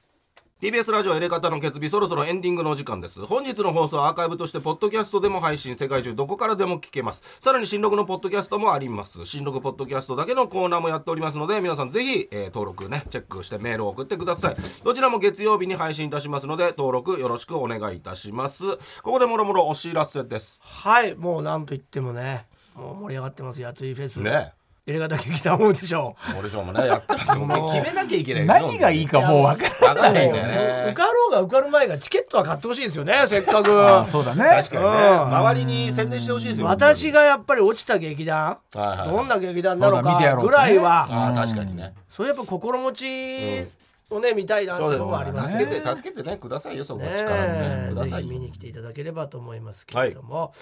[0.64, 3.20] TBS ラジオエレカタの決日そろそろエンディングのお時間です。
[3.26, 7.22] 本日の放送はアーカイブとしてポッドキャストでも配信世界中どこからでも聞けます。
[7.38, 9.26] さらに新録のポッドキャストもあります。
[9.26, 14.56] 新録ポッドキャストだけのコーナーもやっておりますので皆さんぜひ、えー登録ねチェックしてメールを送ってください。
[14.82, 18.64] どちらも月曜日に配信いたしますので登録よろしくお願いいたします。
[19.02, 20.58] ここでもろもろお知らせです。
[20.62, 24.16] はいもうなんといってもねもう盛り上がってますやついフェス。
[24.22, 24.54] ね
[24.86, 30.44] エレ片劇団オーディションオーディションもねやってます決めなきゃいけない何がいいかもう分かわかんないんだよ
[30.82, 33.70] 受ねかろうが受かる前がチケットは買ってほしいですよね せっかく。
[34.10, 34.44] そうだね。
[34.62, 34.88] 確かにね。
[34.88, 39.08] うん周りに宣伝してほしいですよ私がやっぱり落ちた劇団はいはいはい。
[39.08, 41.94] どんな劇団なのかぐらいはああ確かにね。
[42.10, 43.66] そうやっぱ心持ち
[44.10, 45.70] をね見たいなっていうのもあります助ね。
[45.76, 47.86] けて助けてねくださいよそこね力をね。
[47.88, 50.52] くだぜさい見に来ていただければと思いますけれども、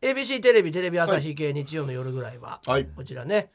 [0.00, 2.86] ABC テレビテレビ朝日系日曜の夜ぐらいは、はい。
[2.86, 3.50] こちらね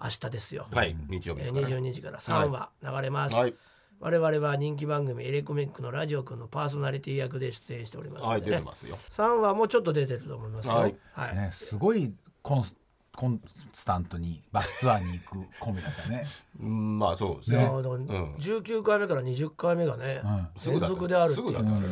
[0.00, 0.96] 明日ですよ、はい。
[1.08, 1.68] 日曜日えーですから。
[1.68, 3.54] ね22時から3話流れます、はい。
[4.00, 8.56] 我々は人気番組エレコミックのラジオくんのパーソナリティ役で出演しておりますはいので、ね。
[8.56, 8.98] 出てますよ。
[9.12, 10.74] 3話もちょっと出てると思いますよ。
[10.74, 10.96] はい。
[11.12, 11.36] はい。
[11.36, 12.74] ねすごいコンス
[13.14, 13.40] コン
[13.72, 16.24] スタントにバスツアーに行くコンビだったね。
[16.60, 18.06] うんまあそうですいやねだからん。
[18.40, 21.46] 19回目から20回目がね、連すぐだ続であるっていう。
[21.46, 21.86] すぐだったね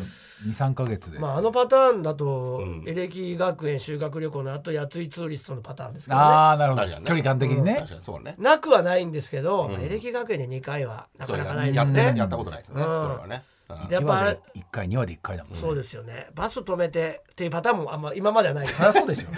[0.48, 2.84] 23か月で、まあ、あのパターンだと、うん。
[2.86, 6.22] エレキ学園修学旅行の後やついツーリストのパターンですけどね。
[6.22, 6.86] ああなるほど。
[6.86, 7.00] ね。
[7.04, 8.34] 距離感的にね、確かにそうね。
[8.38, 12.18] なくはないんですけど、エレキ学園で2回はなかなかないですやってよね。
[12.18, 12.82] やったことないですね。
[12.82, 12.84] うん。
[12.84, 13.36] それはね。
[13.36, 13.52] うん
[13.90, 16.28] やっ1話ぱで1回2話で1回だもん、そうですよね。
[16.34, 19.30] バス止めてっていうパターンもあんま今まではないですそうですよ、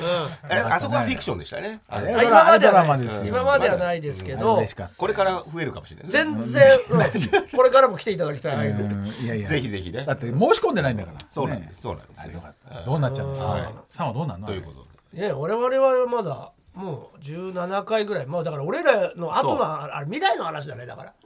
[0.51, 1.81] えあそこはフィクションでしたよね。
[1.89, 2.85] 今までは
[3.25, 4.63] 今まではないですけど。
[4.97, 6.33] これから増えるかもしれないですね。
[6.35, 7.49] 全然、うん。
[7.57, 9.07] これからも来ていただきたい、うん。
[9.07, 9.49] いやいや。
[9.49, 10.05] ぜひぜひね。
[10.05, 11.19] だって申し込んでないんだから。
[11.29, 11.73] そうなんでね。
[11.75, 12.41] すそうなんですよ。
[12.41, 12.79] かった。
[12.79, 13.75] うんどうなっちゃうのさ、はい。
[13.91, 14.47] さんはどうなんの？
[14.47, 15.23] ということで。
[15.29, 18.27] ね、我々はまだもう17回ぐらい。
[18.27, 19.59] もうだから俺らの後そう。
[19.59, 21.11] のあれ未来の話だねだから。
[21.11, 21.24] あ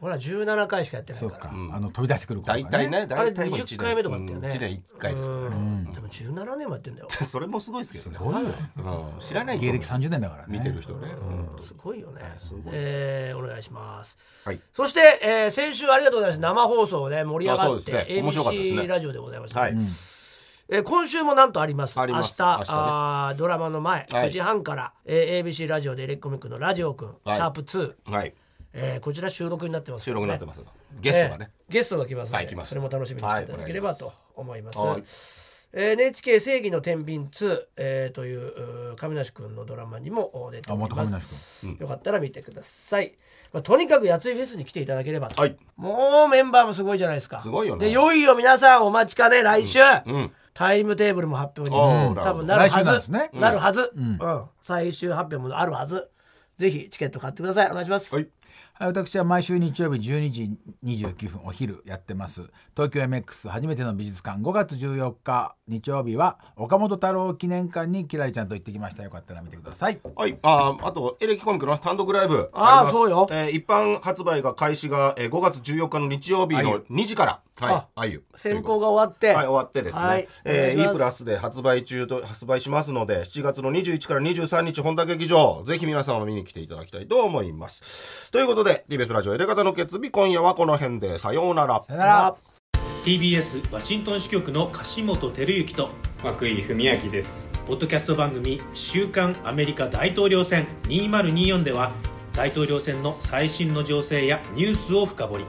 [0.00, 1.50] 俺ら17回しかやってないから。
[1.74, 4.38] あの飛び出してくる子が大体ね大体もう20回目とかだったよ。
[4.38, 5.40] ね1年1回ですから。
[5.40, 5.92] ねうん。
[5.92, 7.08] でも17年もやってんだよ。
[7.10, 8.18] それもすごいですけどね。
[8.20, 8.50] ごいよ。
[8.78, 9.20] うん。
[9.20, 10.58] 知らない芸歴30年だからね。
[10.58, 11.08] 見てる人ね。
[11.60, 12.22] すごいよね。
[12.72, 14.16] えーお願いします。
[14.44, 14.60] はい。
[14.72, 16.40] そして、えー先週ありがとうございます。
[16.40, 18.06] 生放送ね、盛り上がって、ね。
[18.22, 18.82] 面白かったですね。
[18.82, 19.60] ABC ラジオでございました。
[19.60, 19.72] はい。
[20.68, 21.98] えー今週もなんとあります。
[21.98, 22.34] あります。
[22.38, 22.76] 明日明日ね。
[22.78, 24.28] あードラマの前、はい。
[24.28, 27.36] 9時半から、えー ABC ラジオでエレッコミックのラジオくん、はい。
[27.36, 28.34] シャープ2、はい
[28.78, 30.60] えーこちら収録になってます、収録になってます。
[31.00, 31.50] ゲストがね。
[31.68, 32.68] えーゲストが来ますので、はい来ます。
[32.68, 34.78] それも楽しみにしていただければと思います。
[34.78, 35.02] はい。
[35.72, 40.90] えー NHK 正義の天秤2、えーという亀梨君のドラマにもお出てあおります。
[40.90, 41.10] 元亀。
[41.10, 41.26] 梨
[41.60, 41.76] 君。
[41.80, 43.16] よかったら見てください。
[43.52, 45.56] まあ、とにかくやついフェスに来ていただければと、はい。
[45.76, 47.40] もうメンバーもすごいじゃないですか。
[47.40, 47.86] すごいよね。
[47.86, 50.32] で、いよいよ皆さんお待ちかね、来週、うん。
[50.54, 51.76] タイムテーブルも発表に、
[52.22, 53.10] 多分なるはず。
[53.10, 53.30] ね。
[53.34, 54.18] なるはず、うん。
[54.62, 56.08] 最終発表もあるはず。
[56.58, 57.70] ぜひチケット買ってください。
[57.70, 58.14] お願いします。
[58.14, 58.30] はいはい、
[58.78, 62.42] 私は毎週日曜日12時29分お昼やってます。
[62.76, 64.42] 東京 MX 初めての美術館。
[64.42, 69.02] 5月14日日曜日は岡本太郎記念館にキラリちゃんと行ってきました。
[69.02, 69.98] よかったら見てください。
[70.14, 72.92] はい、あーあとエレキコミックの単独ライブあーります。
[72.92, 73.26] そうよ。
[73.30, 77.40] えー一般発売が開始が、えー5月14日の日曜日のあゆ2時から。
[77.58, 88.30] はいああゆ選考が終わって、はい終わってですね、はいえー、E プラスで発売中と発売しますので7月の21から23日本田劇場ぜひ皆様見に来ていただきたいと思います。
[88.30, 91.20] ということで TBS ラジオエレガタの決日今夜はこの辺で。
[91.20, 91.82] さようなら。
[91.84, 92.36] さよなら。
[93.04, 95.90] TBS ワシントン支局の樫本照之と
[96.24, 97.48] 涌井文明です。
[97.68, 101.92] ポッドキャスト番組「週刊アメリカ大統領選2024」では
[102.34, 105.44] 大統領選の最新の情勢やニュースを深掘り。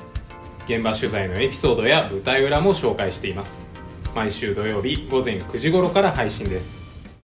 [0.65, 3.67] 現場取材のエピソードや舞台裏も紹介しています。
[4.13, 6.86] 毎週土曜日午前9時頃から配信です